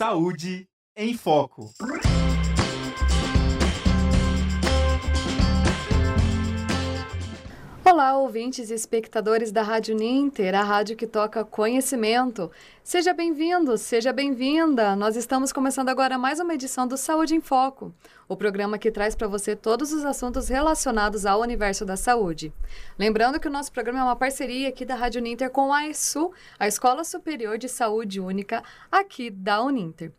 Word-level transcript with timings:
Saúde 0.00 0.66
em 0.96 1.12
Foco. 1.12 1.70
Olá, 8.00 8.16
ouvintes 8.16 8.70
e 8.70 8.74
espectadores 8.74 9.52
da 9.52 9.60
Rádio 9.60 9.94
Ninter, 9.94 10.54
a 10.54 10.62
rádio 10.62 10.96
que 10.96 11.06
toca 11.06 11.44
conhecimento. 11.44 12.50
Seja 12.82 13.12
bem-vindo, 13.12 13.76
seja 13.76 14.10
bem-vinda. 14.10 14.96
Nós 14.96 15.16
estamos 15.16 15.52
começando 15.52 15.90
agora 15.90 16.16
mais 16.16 16.40
uma 16.40 16.54
edição 16.54 16.88
do 16.88 16.96
Saúde 16.96 17.34
em 17.34 17.42
Foco, 17.42 17.94
o 18.26 18.34
programa 18.34 18.78
que 18.78 18.90
traz 18.90 19.14
para 19.14 19.28
você 19.28 19.54
todos 19.54 19.92
os 19.92 20.02
assuntos 20.02 20.48
relacionados 20.48 21.26
ao 21.26 21.42
universo 21.42 21.84
da 21.84 21.94
saúde. 21.94 22.50
Lembrando 22.98 23.38
que 23.38 23.48
o 23.48 23.52
nosso 23.52 23.70
programa 23.70 24.00
é 24.00 24.04
uma 24.04 24.16
parceria 24.16 24.70
aqui 24.70 24.86
da 24.86 24.94
Rádio 24.94 25.20
Ninter 25.20 25.50
com 25.50 25.70
a 25.70 25.86
ESU, 25.86 26.32
a 26.58 26.66
Escola 26.66 27.04
Superior 27.04 27.58
de 27.58 27.68
Saúde 27.68 28.18
Única, 28.18 28.62
aqui 28.90 29.28
da 29.28 29.62
Uninter. 29.62 30.10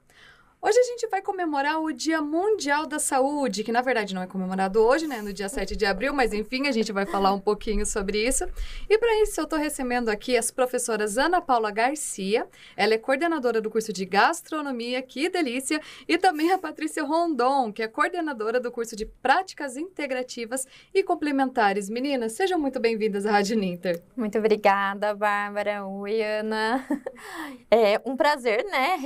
Hoje 0.64 0.78
a 0.78 0.84
gente 0.84 1.08
vai 1.08 1.24
comemorar 1.24 1.82
o 1.82 1.92
Dia 1.92 2.22
Mundial 2.22 2.86
da 2.86 3.00
Saúde, 3.00 3.64
que 3.64 3.72
na 3.72 3.82
verdade 3.82 4.14
não 4.14 4.22
é 4.22 4.28
comemorado 4.28 4.80
hoje, 4.80 5.08
né, 5.08 5.20
no 5.20 5.34
dia 5.34 5.50
7 5.50 5.76
de 5.76 5.88
abril, 5.88 6.14
mas 6.14 6.34
enfim, 6.34 6.68
a 6.68 6.72
gente 6.72 6.92
vai 6.92 7.04
falar 7.04 7.34
um 7.34 7.40
pouquinho 7.40 7.84
sobre 7.84 8.28
isso. 8.28 8.46
E 8.88 8.96
para 8.96 9.24
isso 9.24 9.42
eu 9.42 9.46
estou 9.46 9.58
recebendo 9.58 10.10
aqui 10.10 10.38
as 10.38 10.52
professoras 10.52 11.18
Ana 11.18 11.42
Paula 11.42 11.72
Garcia, 11.72 12.48
ela 12.78 12.94
é 12.94 13.00
coordenadora 13.00 13.60
do 13.60 13.72
curso 13.72 13.92
de 13.92 14.06
Gastronomia, 14.06 15.02
que 15.02 15.30
delícia, 15.30 15.82
e 16.08 16.16
também 16.16 16.52
a 16.52 16.60
Patrícia 16.60 17.04
Rondon, 17.04 17.74
que 17.74 17.82
é 17.82 17.88
coordenadora 17.88 18.60
do 18.60 18.72
curso 18.72 18.96
de 18.96 19.08
Práticas 19.08 19.76
Integrativas 19.76 20.68
e 20.94 21.02
Complementares. 21.02 21.90
Meninas, 21.90 22.34
sejam 22.34 22.60
muito 22.60 22.80
bem-vindas 22.80 23.26
à 23.26 23.32
Rádio 23.32 23.58
Ninter. 23.58 24.00
Muito 24.16 24.38
obrigada, 24.38 25.16
Bárbara. 25.16 25.88
Oi, 25.88 26.22
Ana. 26.22 26.86
É 27.74 28.02
um 28.06 28.18
prazer, 28.18 28.66
né, 28.66 28.98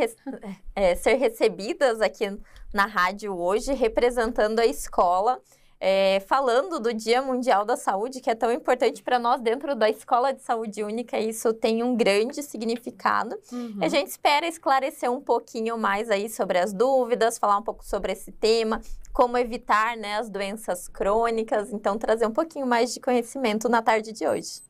é, 0.76 0.96
ser 0.96 1.16
recebidas 1.46 2.02
aqui 2.02 2.38
na 2.74 2.86
rádio 2.86 3.38
hoje, 3.38 3.74
representando 3.74 4.60
a 4.60 4.66
escola, 4.66 5.40
é, 5.80 6.20
falando 6.22 6.80
do 6.80 6.94
Dia 6.94 7.22
Mundial 7.22 7.64
da 7.64 7.78
Saúde, 7.78 8.20
que 8.20 8.30
é 8.30 8.36
tão 8.36 8.52
importante 8.52 9.04
para 9.04 9.20
nós 9.20 9.40
dentro 9.42 9.76
da 9.76 9.90
Escola 9.90 10.34
de 10.34 10.42
Saúde 10.42 10.84
Única. 10.84 11.20
Isso 11.20 11.54
tem 11.54 11.84
um 11.84 11.96
grande 11.96 12.42
significado. 12.42 13.38
Uhum. 13.52 13.78
A 13.82 13.88
gente 13.88 14.08
espera 14.08 14.48
esclarecer 14.48 15.12
um 15.12 15.22
pouquinho 15.22 15.78
mais 15.78 16.10
aí 16.10 16.30
sobre 16.30 16.58
as 16.58 16.74
dúvidas, 16.74 17.38
falar 17.38 17.58
um 17.58 17.64
pouco 17.64 17.86
sobre 17.86 18.14
esse 18.14 18.32
tema, 18.32 18.82
como 19.14 19.38
evitar 19.38 19.96
né, 19.96 20.18
as 20.18 20.30
doenças 20.30 20.88
crônicas, 20.88 21.72
então 21.72 21.98
trazer 21.98 22.26
um 22.26 22.34
pouquinho 22.34 22.66
mais 22.66 22.94
de 22.94 23.00
conhecimento 23.00 23.70
na 23.70 23.82
tarde 23.82 24.12
de 24.12 24.28
hoje. 24.28 24.65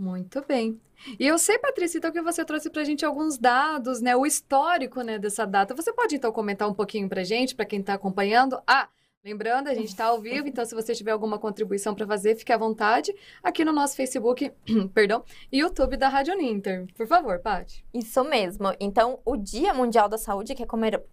Muito 0.00 0.42
bem. 0.48 0.80
E 1.18 1.26
eu 1.26 1.38
sei, 1.38 1.58
Patrícia, 1.58 1.98
então 1.98 2.10
que 2.10 2.22
você 2.22 2.42
trouxe 2.42 2.70
para 2.70 2.80
a 2.80 2.84
gente 2.86 3.04
alguns 3.04 3.36
dados, 3.36 4.00
né? 4.00 4.16
O 4.16 4.24
histórico 4.24 5.02
né, 5.02 5.18
dessa 5.18 5.46
data. 5.46 5.74
Você 5.74 5.92
pode 5.92 6.16
então 6.16 6.32
comentar 6.32 6.66
um 6.66 6.72
pouquinho 6.72 7.06
para 7.06 7.20
a 7.20 7.24
gente, 7.24 7.54
para 7.54 7.66
quem 7.66 7.80
está 7.80 7.92
acompanhando? 7.92 8.58
Ah, 8.66 8.88
lembrando, 9.22 9.68
a 9.68 9.74
gente 9.74 9.88
está 9.88 10.06
ao 10.06 10.18
vivo, 10.18 10.48
então 10.48 10.64
se 10.64 10.74
você 10.74 10.94
tiver 10.94 11.10
alguma 11.10 11.38
contribuição 11.38 11.94
para 11.94 12.06
fazer, 12.06 12.34
fique 12.34 12.50
à 12.50 12.56
vontade 12.56 13.14
aqui 13.42 13.62
no 13.62 13.74
nosso 13.74 13.94
Facebook, 13.94 14.50
perdão, 14.94 15.22
e 15.52 15.58
YouTube 15.58 15.98
da 15.98 16.08
Rádio 16.08 16.34
Ninter. 16.34 16.86
Por 16.96 17.06
favor, 17.06 17.38
Paty. 17.38 17.84
Isso 17.92 18.24
mesmo. 18.24 18.74
Então, 18.80 19.20
o 19.22 19.36
Dia 19.36 19.74
Mundial 19.74 20.08
da 20.08 20.16
Saúde, 20.16 20.54
que 20.54 20.62
é 20.62 20.66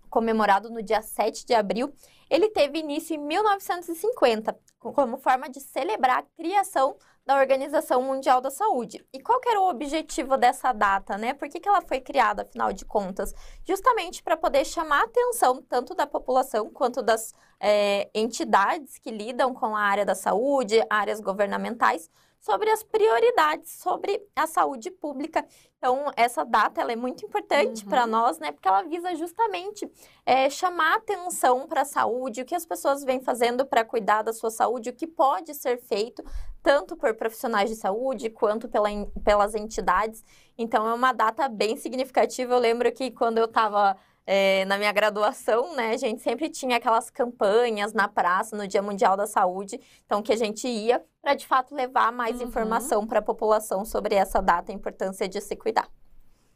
comemorado 0.10 0.70
no 0.70 0.82
dia 0.82 1.02
7 1.02 1.46
de 1.46 1.54
abril, 1.54 1.92
ele 2.30 2.48
teve 2.52 2.80
início 2.80 3.16
em 3.16 3.20
1950, 3.20 4.58
como 4.80 5.18
forma 5.18 5.50
de 5.50 5.60
celebrar 5.60 6.20
a 6.20 6.42
criação 6.42 6.96
da 7.28 7.36
Organização 7.36 8.02
Mundial 8.02 8.40
da 8.40 8.50
Saúde. 8.50 9.06
E 9.14 9.20
qual 9.20 9.42
era 9.46 9.60
o 9.60 9.70
objetivo 9.70 10.38
dessa 10.38 10.72
data, 10.72 11.18
né? 11.18 11.34
Por 11.34 11.50
que, 11.50 11.60
que 11.60 11.68
ela 11.68 11.82
foi 11.82 12.00
criada, 12.00 12.44
afinal 12.44 12.72
de 12.72 12.86
contas? 12.86 13.36
Justamente 13.66 14.24
para 14.24 14.38
poder 14.38 14.64
chamar 14.64 15.02
a 15.02 15.04
atenção 15.04 15.62
tanto 15.62 15.94
da 15.94 16.08
população 16.08 16.70
quanto 16.70 17.02
das 17.02 17.34
é, 17.60 18.10
entidades 18.16 18.98
que 18.98 19.12
lidam 19.12 19.54
com 19.54 19.76
a 19.76 19.82
área 19.82 20.06
da 20.06 20.16
saúde, 20.16 20.82
áreas 20.90 21.20
governamentais, 21.20 22.10
sobre 22.40 22.70
as 22.70 22.84
prioridades 22.84 23.72
sobre 23.72 24.22
a 24.36 24.48
saúde 24.48 24.90
pública. 24.92 25.46
Então, 25.78 26.12
essa 26.16 26.44
data 26.44 26.82
ela 26.82 26.92
é 26.92 26.96
muito 26.96 27.26
importante 27.26 27.84
uhum. 27.84 27.90
para 27.90 28.08
nós, 28.08 28.40
né? 28.40 28.52
Porque 28.52 28.68
ela 28.68 28.84
visa 28.84 29.14
justamente 29.16 29.90
é, 30.26 30.50
chamar 30.50 30.96
atenção 30.96 31.68
para 31.68 31.82
a 31.82 31.86
saúde, 31.86 32.42
o 32.42 32.46
que 32.46 32.56
as 32.56 32.66
pessoas 32.66 33.04
vêm 33.04 33.20
fazendo 33.20 33.66
para 33.66 33.84
cuidar 33.84 34.22
da 34.24 34.34
sua 34.34 34.50
saúde, 34.50 34.90
o 34.90 34.94
que 34.94 35.06
pode 35.06 35.54
ser 35.54 35.78
feito, 35.78 36.24
tanto 36.64 36.96
por 36.96 37.14
profissionais 37.14 37.70
de 37.70 37.76
saúde 37.76 38.30
quanto 38.30 38.68
pela, 38.68 38.90
pelas 39.24 39.54
entidades. 39.54 40.24
Então, 40.58 40.88
é 40.88 40.94
uma 40.94 41.14
data 41.14 41.48
bem 41.48 41.76
significativa. 41.76 42.54
Eu 42.54 42.60
lembro 42.60 42.92
que 42.92 43.12
quando 43.12 43.38
eu 43.38 43.46
estava 43.46 43.96
é, 44.30 44.66
na 44.66 44.78
minha 44.78 44.92
graduação, 44.92 45.74
né, 45.74 45.92
a 45.92 45.98
gente 45.98 46.22
sempre 46.22 46.50
tinha 46.50 46.76
aquelas 46.76 47.10
campanhas 47.10 47.94
na 47.94 48.10
praça 48.10 48.58
no 48.58 48.68
Dia 48.68 48.82
Mundial 48.82 49.16
da 49.16 49.26
Saúde, 49.26 49.80
então 50.06 50.22
que 50.22 50.34
a 50.34 50.36
gente 50.36 50.68
ia 50.68 51.02
para 51.22 51.34
de 51.34 51.48
fato 51.48 51.74
levar 51.74 52.12
mais 52.12 52.42
uhum. 52.42 52.48
informação 52.48 53.08
para 53.08 53.20
a 53.20 53.22
população 53.22 53.86
sobre 53.86 54.16
essa 54.16 54.42
data, 54.42 54.70
a 54.70 54.76
importância 54.76 55.30
de 55.30 55.40
se 55.40 55.56
cuidar. 55.56 55.90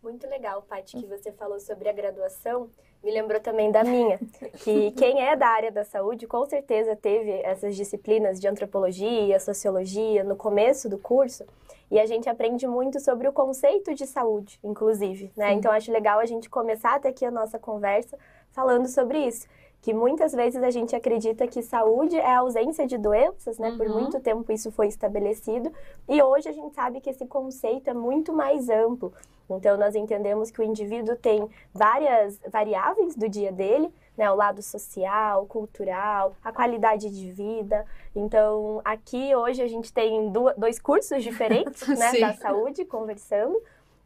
Muito 0.04 0.28
legal, 0.28 0.62
Paty, 0.64 0.98
que 0.98 1.06
você 1.06 1.32
falou 1.32 1.60
sobre 1.60 1.88
a 1.88 1.94
graduação. 1.94 2.70
Me 3.04 3.12
lembrou 3.12 3.40
também 3.40 3.72
da 3.72 3.84
minha, 3.84 4.20
que 4.64 4.92
quem 4.98 5.22
é 5.22 5.36
da 5.36 5.48
área 5.48 5.72
da 5.72 5.84
saúde 5.84 6.28
com 6.28 6.46
certeza 6.46 6.96
teve 6.96 7.32
essas 7.44 7.76
disciplinas 7.76 8.40
de 8.40 8.48
antropologia, 8.48 9.40
sociologia 9.40 10.24
no 10.24 10.36
começo 10.36 10.88
do 10.88 10.98
curso. 10.98 11.44
E 11.90 12.00
a 12.00 12.06
gente 12.06 12.30
aprende 12.30 12.68
muito 12.68 13.00
sobre 13.00 13.28
o 13.28 13.34
conceito 13.34 13.94
de 13.94 14.06
saúde, 14.06 14.60
inclusive, 14.64 15.32
né? 15.36 15.52
Então 15.54 15.72
acho 15.72 15.92
legal 15.92 16.20
a 16.20 16.26
gente 16.26 16.50
começar 16.50 16.96
até 16.96 17.10
aqui 17.10 17.26
a 17.26 17.32
nossa 17.32 17.60
conversa 17.60 18.18
falando 18.52 18.88
sobre 18.88 19.18
isso 19.20 19.48
que 19.82 19.94
muitas 19.94 20.32
vezes 20.32 20.62
a 20.62 20.70
gente 20.70 20.96
acredita 20.96 21.48
que 21.48 21.62
saúde 21.62 22.16
é 22.16 22.34
a 22.34 22.40
ausência 22.40 22.86
de 22.86 22.98
doenças, 22.98 23.58
né? 23.58 23.72
Uhum. 23.72 23.78
Por 23.78 23.90
muito 23.90 24.20
tempo 24.20 24.52
isso 24.52 24.72
foi 24.72 24.88
estabelecido, 24.88 25.72
e 26.08 26.22
hoje 26.22 26.48
a 26.48 26.52
gente 26.52 26.76
sabe 26.76 27.02
que 27.02 27.10
esse 27.10 27.26
conceito 27.26 27.90
é 27.90 27.94
muito 27.94 28.32
mais 28.32 28.70
amplo. 28.70 29.12
Então 29.50 29.78
nós 29.78 29.96
entendemos 29.96 30.52
que 30.52 30.62
o 30.62 30.64
indivíduo 30.64 31.16
tem 31.16 31.50
várias 31.74 32.40
variáveis 32.48 33.16
do 33.16 33.28
dia 33.28 33.52
dele, 33.52 33.92
né? 34.16 34.30
O 34.32 34.36
lado 34.36 34.62
social, 34.62 35.46
cultural, 35.48 36.36
a 36.44 36.52
qualidade 36.54 37.10
de 37.10 37.32
vida. 37.32 37.86
Então 38.16 38.82
aqui 38.86 39.36
hoje 39.36 39.62
a 39.62 39.68
gente 39.68 39.92
tem 39.92 40.32
dois 40.58 40.80
cursos 40.80 41.24
diferentes, 41.24 41.88
né? 41.98 42.20
da 42.20 42.34
saúde 42.34 42.86
conversando. 42.86 43.60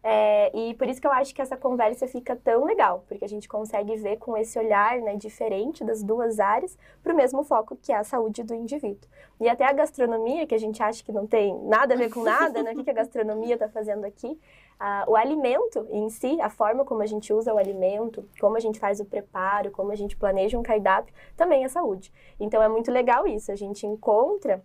É, 0.07 0.55
e 0.55 0.75
por 0.75 0.87
isso 0.87 1.01
que 1.01 1.07
eu 1.07 1.11
acho 1.11 1.33
que 1.33 1.41
essa 1.41 1.57
conversa 1.57 2.07
fica 2.07 2.35
tão 2.35 2.63
legal, 2.63 3.03
porque 3.07 3.25
a 3.25 3.27
gente 3.27 3.49
consegue 3.49 3.95
ver 3.95 4.17
com 4.17 4.37
esse 4.37 4.59
olhar 4.59 4.99
né, 4.99 5.15
diferente 5.15 5.83
das 5.83 6.03
duas 6.03 6.39
áreas 6.39 6.77
para 7.01 7.11
o 7.11 7.17
mesmo 7.17 7.43
foco 7.43 7.75
que 7.75 7.91
é 7.91 7.97
a 7.97 8.03
saúde 8.03 8.43
do 8.43 8.53
indivíduo. 8.53 9.09
E 9.41 9.49
até 9.49 9.65
a 9.65 9.73
gastronomia, 9.73 10.45
que 10.45 10.53
a 10.53 10.59
gente 10.59 10.83
acha 10.83 11.03
que 11.03 11.11
não 11.11 11.25
tem 11.25 11.59
nada 11.63 11.95
a 11.95 11.97
ver 11.97 12.11
com 12.11 12.21
nada, 12.21 12.61
né? 12.61 12.73
O 12.73 12.83
que 12.83 12.89
a 12.91 12.93
gastronomia 12.93 13.55
está 13.55 13.67
fazendo 13.67 14.05
aqui? 14.05 14.39
Ah, 14.79 15.05
o 15.07 15.15
alimento 15.15 15.87
em 15.89 16.07
si, 16.11 16.39
a 16.39 16.51
forma 16.51 16.85
como 16.85 17.01
a 17.01 17.07
gente 17.07 17.33
usa 17.33 17.51
o 17.51 17.57
alimento, 17.57 18.29
como 18.39 18.57
a 18.57 18.59
gente 18.59 18.77
faz 18.79 18.99
o 18.99 19.05
preparo, 19.05 19.71
como 19.71 19.91
a 19.91 19.95
gente 19.95 20.15
planeja 20.15 20.55
um 20.55 20.61
cardápio, 20.61 21.15
também 21.35 21.63
é 21.63 21.67
saúde. 21.67 22.13
Então 22.39 22.61
é 22.61 22.69
muito 22.69 22.91
legal 22.91 23.25
isso, 23.25 23.51
a 23.51 23.55
gente 23.55 23.87
encontra 23.87 24.63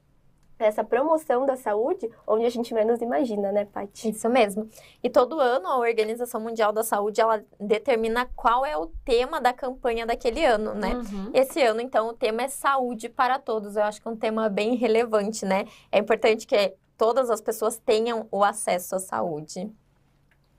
essa 0.65 0.85
promoção 0.85 1.47
da 1.47 1.57
saúde 1.57 2.11
onde 2.27 2.45
a 2.45 2.51
gente 2.51 2.73
menos 2.73 3.01
imagina, 3.01 3.53
né, 3.53 3.65
Paty? 3.65 4.11
Isso 4.11 4.29
mesmo. 4.29 4.69
E 5.03 5.09
todo 5.09 5.41
ano 5.41 5.69
a 5.69 5.79
Organização 5.79 6.41
Mundial 6.41 6.73
da 6.73 6.83
Saúde 6.83 7.21
ela 7.21 7.45
determina 7.59 8.29
qual 8.37 8.65
é 8.65 8.77
o 8.77 8.87
tema 9.05 9.41
da 9.41 9.53
campanha 9.53 10.07
daquele 10.07 10.45
ano, 10.45 10.75
né? 10.75 10.95
Uhum. 10.95 11.31
Esse 11.35 11.61
ano, 11.63 11.81
então, 11.81 12.09
o 12.09 12.13
tema 12.13 12.43
é 12.43 12.49
saúde 12.49 13.09
para 13.09 13.39
todos. 13.39 13.77
Eu 13.77 13.85
acho 13.85 14.01
que 14.01 14.09
é 14.09 14.11
um 14.11 14.17
tema 14.17 14.49
bem 14.49 14.75
relevante, 14.75 15.45
né? 15.45 15.67
É 15.91 15.99
importante 15.99 16.47
que 16.47 16.75
todas 16.97 17.31
as 17.31 17.41
pessoas 17.41 17.79
tenham 17.79 18.29
o 18.31 18.45
acesso 18.45 18.95
à 18.95 18.99
saúde. 18.99 19.73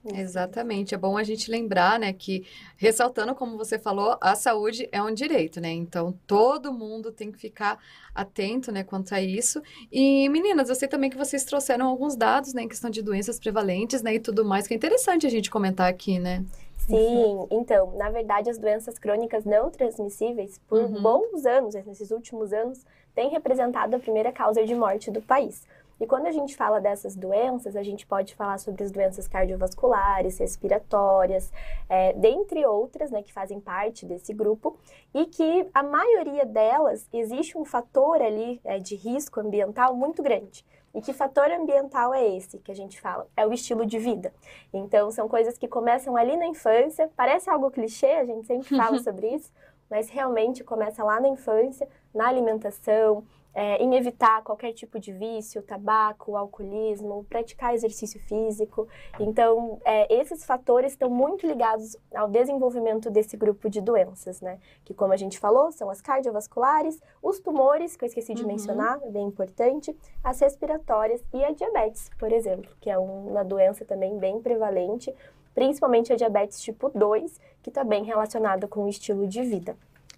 Exatamente. 0.05 0.95
É 0.95 0.97
bom 0.97 1.17
a 1.17 1.23
gente 1.23 1.51
lembrar, 1.51 1.99
né, 1.99 2.11
que 2.11 2.45
ressaltando 2.75 3.35
como 3.35 3.57
você 3.57 3.77
falou, 3.77 4.17
a 4.19 4.35
saúde 4.35 4.89
é 4.91 5.01
um 5.01 5.13
direito, 5.13 5.61
né? 5.61 5.69
Então 5.69 6.13
todo 6.25 6.73
mundo 6.73 7.11
tem 7.11 7.31
que 7.31 7.37
ficar 7.37 7.77
atento, 8.13 8.71
né, 8.71 8.83
quanto 8.83 9.13
a 9.13 9.21
isso. 9.21 9.61
E 9.91 10.27
meninas, 10.29 10.69
eu 10.69 10.75
sei 10.75 10.87
também 10.87 11.09
que 11.09 11.17
vocês 11.17 11.43
trouxeram 11.43 11.87
alguns 11.87 12.15
dados, 12.15 12.53
né, 12.53 12.63
em 12.63 12.67
questão 12.67 12.89
de 12.89 13.01
doenças 13.01 13.39
prevalentes, 13.39 14.01
né, 14.01 14.15
e 14.15 14.19
tudo 14.19 14.43
mais, 14.43 14.67
que 14.67 14.73
é 14.73 14.77
interessante 14.77 15.27
a 15.27 15.29
gente 15.29 15.51
comentar 15.51 15.87
aqui, 15.87 16.19
né? 16.19 16.43
Sim, 16.77 17.47
então, 17.51 17.95
na 17.95 18.09
verdade, 18.09 18.49
as 18.49 18.57
doenças 18.57 18.97
crônicas 18.97 19.45
não 19.45 19.69
transmissíveis, 19.69 20.59
por 20.67 20.81
uhum. 20.81 21.01
bons 21.01 21.45
anos, 21.45 21.75
nesses 21.85 22.11
últimos 22.11 22.51
anos, 22.51 22.83
têm 23.13 23.29
representado 23.29 23.95
a 23.95 23.99
primeira 23.99 24.31
causa 24.31 24.65
de 24.65 24.73
morte 24.73 25.11
do 25.11 25.21
país. 25.21 25.63
E 26.01 26.07
quando 26.07 26.25
a 26.25 26.31
gente 26.31 26.55
fala 26.55 26.81
dessas 26.81 27.15
doenças, 27.15 27.75
a 27.75 27.83
gente 27.83 28.07
pode 28.07 28.33
falar 28.33 28.57
sobre 28.57 28.83
as 28.83 28.91
doenças 28.91 29.27
cardiovasculares, 29.27 30.39
respiratórias, 30.39 31.53
é, 31.87 32.11
dentre 32.13 32.65
outras, 32.65 33.11
né, 33.11 33.21
que 33.21 33.31
fazem 33.31 33.59
parte 33.59 34.03
desse 34.03 34.33
grupo, 34.33 34.75
e 35.13 35.27
que 35.27 35.69
a 35.71 35.83
maioria 35.83 36.43
delas 36.43 37.07
existe 37.13 37.55
um 37.55 37.63
fator 37.63 38.19
ali 38.19 38.59
é, 38.63 38.79
de 38.79 38.95
risco 38.95 39.39
ambiental 39.39 39.95
muito 39.95 40.23
grande. 40.23 40.65
E 40.91 41.01
que 41.01 41.13
fator 41.13 41.51
ambiental 41.51 42.15
é 42.15 42.35
esse 42.35 42.57
que 42.57 42.71
a 42.71 42.75
gente 42.75 42.99
fala? 42.99 43.27
É 43.37 43.45
o 43.45 43.53
estilo 43.53 43.85
de 43.85 43.99
vida. 43.99 44.33
Então, 44.73 45.11
são 45.11 45.29
coisas 45.29 45.55
que 45.55 45.67
começam 45.67 46.17
ali 46.17 46.35
na 46.35 46.47
infância, 46.47 47.11
parece 47.15 47.47
algo 47.47 47.69
clichê, 47.69 48.07
a 48.07 48.25
gente 48.25 48.47
sempre 48.47 48.75
fala 48.75 48.97
sobre 49.03 49.35
isso, 49.35 49.51
mas 49.87 50.09
realmente 50.09 50.63
começa 50.63 51.03
lá 51.03 51.19
na 51.19 51.27
infância, 51.27 51.87
na 52.11 52.27
alimentação, 52.27 53.23
é, 53.53 53.83
em 53.83 53.95
evitar 53.95 54.43
qualquer 54.43 54.73
tipo 54.73 54.99
de 54.99 55.11
vício, 55.11 55.61
tabaco, 55.61 56.35
alcoolismo, 56.35 57.25
praticar 57.25 57.73
exercício 57.73 58.19
físico. 58.21 58.87
Então, 59.19 59.79
é, 59.83 60.13
esses 60.13 60.45
fatores 60.45 60.93
estão 60.93 61.09
muito 61.09 61.45
ligados 61.45 61.97
ao 62.15 62.29
desenvolvimento 62.29 63.09
desse 63.09 63.35
grupo 63.35 63.69
de 63.69 63.81
doenças, 63.81 64.41
né? 64.41 64.59
Que, 64.85 64.93
como 64.93 65.13
a 65.13 65.17
gente 65.17 65.37
falou, 65.37 65.71
são 65.71 65.89
as 65.89 66.01
cardiovasculares, 66.01 67.01
os 67.21 67.39
tumores, 67.39 67.95
que 67.95 68.05
eu 68.05 68.07
esqueci 68.07 68.33
de 68.33 68.43
uhum. 68.43 68.47
mencionar, 68.47 68.99
é 69.03 69.09
bem 69.09 69.27
importante, 69.27 69.95
as 70.23 70.39
respiratórias 70.39 71.23
e 71.33 71.43
a 71.43 71.51
diabetes, 71.51 72.09
por 72.17 72.31
exemplo, 72.31 72.71
que 72.79 72.89
é 72.89 72.97
uma 72.97 73.43
doença 73.43 73.83
também 73.83 74.17
bem 74.17 74.41
prevalente, 74.41 75.13
principalmente 75.53 76.13
a 76.13 76.15
diabetes 76.15 76.61
tipo 76.61 76.89
2, 76.89 77.39
que 77.61 77.69
está 77.69 77.83
bem 77.83 78.03
relacionada 78.03 78.67
com 78.67 78.85
o 78.85 78.89
estilo 78.89 79.27
de 79.27 79.41
vida. 79.43 79.75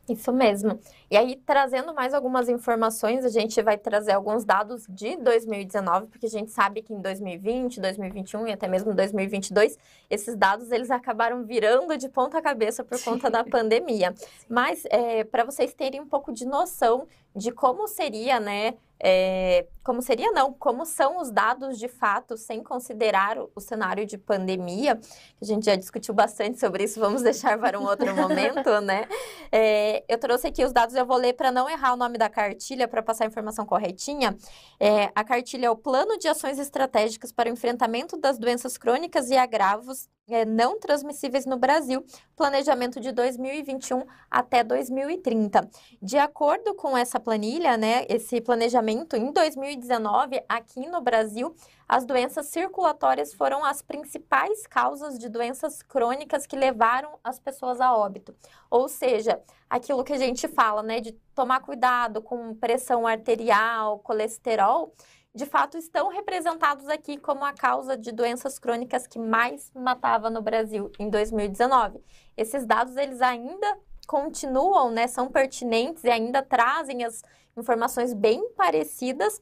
Isso 0.07 0.33
mesmo. 0.33 0.77
E 1.09 1.15
aí, 1.15 1.37
trazendo 1.45 1.93
mais 1.93 2.13
algumas 2.13 2.49
informações, 2.49 3.23
a 3.23 3.29
gente 3.29 3.61
vai 3.61 3.77
trazer 3.77 4.11
alguns 4.11 4.43
dados 4.43 4.85
de 4.89 5.15
2019, 5.15 6.07
porque 6.07 6.25
a 6.25 6.29
gente 6.29 6.51
sabe 6.51 6.81
que 6.81 6.93
em 6.93 6.99
2020, 6.99 7.79
2021 7.79 8.47
e 8.47 8.51
até 8.51 8.67
mesmo 8.67 8.93
2022, 8.93 9.77
esses 10.09 10.35
dados 10.35 10.71
eles 10.71 10.91
acabaram 10.91 11.45
virando 11.45 11.97
de 11.97 12.09
ponta 12.09 12.41
cabeça 12.41 12.83
por 12.83 13.01
conta 13.01 13.29
da 13.29 13.45
pandemia. 13.45 14.13
Mas, 14.49 14.83
é, 14.89 15.23
para 15.23 15.45
vocês 15.45 15.73
terem 15.73 16.01
um 16.01 16.07
pouco 16.07 16.33
de 16.33 16.45
noção 16.45 17.07
de 17.35 17.51
como 17.51 17.87
seria, 17.87 18.39
né, 18.39 18.75
é, 19.05 19.67
como 19.83 20.01
seria 20.01 20.31
não, 20.31 20.53
como 20.53 20.85
são 20.85 21.19
os 21.19 21.29
dados 21.29 21.77
de 21.77 21.89
fato, 21.89 22.37
sem 22.37 22.63
considerar 22.63 23.37
o, 23.37 23.51
o, 23.53 23.59
cenário 23.59 24.05
de 24.05 24.17
pandemia, 24.17 24.97
a 25.41 25.45
gente 25.45 25.65
já 25.65 25.75
discutiu 25.75 26.13
bastante 26.13 26.57
sobre 26.57 26.85
isso, 26.85 27.01
vamos 27.01 27.21
deixar 27.21 27.59
para 27.59 27.77
um 27.77 27.83
outro 27.85 28.15
momento, 28.15 28.79
né? 28.79 29.05
É, 29.51 30.05
eu 30.07 30.17
trouxe 30.17 30.47
aqui 30.47 30.63
os 30.63 30.71
dados, 30.71 30.95
eu 30.95 31.05
vou 31.05 31.17
ler 31.17 31.33
para 31.33 31.51
não 31.51 31.69
errar 31.69 31.93
o 31.93 31.97
nome 31.97 32.17
da 32.17 32.29
cartilha, 32.29 32.87
para 32.87 33.03
passar 33.03 33.25
a 33.25 33.27
informação 33.27 33.65
corretinha. 33.65 34.37
É, 34.79 35.11
a 35.13 35.23
cartilha 35.23 35.65
é 35.65 35.69
o 35.69 35.75
Plano 35.75 36.17
de 36.17 36.29
Ações 36.29 36.57
Estratégicas 36.57 37.33
para 37.33 37.49
o 37.49 37.51
Enfrentamento 37.51 38.15
das 38.15 38.37
Doenças 38.37 38.77
Crônicas 38.77 39.29
e 39.29 39.35
Agravos 39.35 40.07
não 40.47 40.79
transmissíveis 40.79 41.45
no 41.45 41.57
Brasil, 41.57 42.03
planejamento 42.35 42.99
de 42.99 43.11
2021 43.11 44.05
até 44.31 44.63
2030. 44.63 45.69
De 46.01 46.17
acordo 46.17 46.73
com 46.73 46.97
essa 46.97 47.19
planilha, 47.23 47.77
né, 47.77 48.05
esse 48.09 48.39
planejamento 48.41 49.15
em 49.15 49.31
2019, 49.31 50.43
aqui 50.47 50.85
no 50.87 51.01
Brasil, 51.01 51.55
as 51.87 52.05
doenças 52.05 52.47
circulatórias 52.47 53.33
foram 53.33 53.63
as 53.63 53.81
principais 53.81 54.67
causas 54.67 55.17
de 55.17 55.29
doenças 55.29 55.81
crônicas 55.81 56.45
que 56.45 56.55
levaram 56.55 57.17
as 57.23 57.39
pessoas 57.39 57.79
a 57.81 57.95
óbito. 57.95 58.35
Ou 58.69 58.87
seja, 58.87 59.41
aquilo 59.69 60.03
que 60.03 60.13
a 60.13 60.17
gente 60.17 60.47
fala, 60.47 60.83
né, 60.83 60.99
de 60.99 61.13
tomar 61.33 61.61
cuidado 61.61 62.21
com 62.21 62.53
pressão 62.53 63.07
arterial, 63.07 63.99
colesterol, 63.99 64.93
de 65.35 65.45
fato 65.45 65.77
estão 65.77 66.09
representados 66.09 66.87
aqui 66.87 67.17
como 67.17 67.43
a 67.43 67.53
causa 67.53 67.97
de 67.97 68.11
doenças 68.11 68.59
crônicas 68.59 69.07
que 69.07 69.17
mais 69.17 69.71
matava 69.73 70.29
no 70.29 70.41
Brasil 70.43 70.91
em 70.99 71.09
2019. 71.09 71.99
Esses 72.37 72.65
dados 72.65 72.95
eles 72.97 73.21
ainda 73.21 73.77
continuam, 74.07 74.91
né, 74.91 75.07
são 75.07 75.29
pertinentes 75.29 76.03
e 76.03 76.09
ainda 76.09 76.41
trazem 76.41 77.03
as 77.03 77.21
informações 77.55 78.13
bem 78.13 78.49
parecidas. 78.55 79.41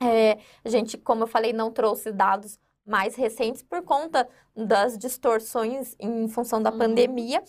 É, 0.00 0.38
a 0.64 0.68
gente, 0.68 0.96
como 0.96 1.24
eu 1.24 1.26
falei, 1.26 1.52
não 1.52 1.72
trouxe 1.72 2.12
dados 2.12 2.58
mais 2.88 3.14
recentes 3.14 3.62
por 3.62 3.82
conta 3.82 4.28
das 4.56 4.98
distorções 4.98 5.94
em 6.00 6.26
função 6.26 6.60
da 6.60 6.72
uhum. 6.72 6.78
pandemia. 6.78 7.42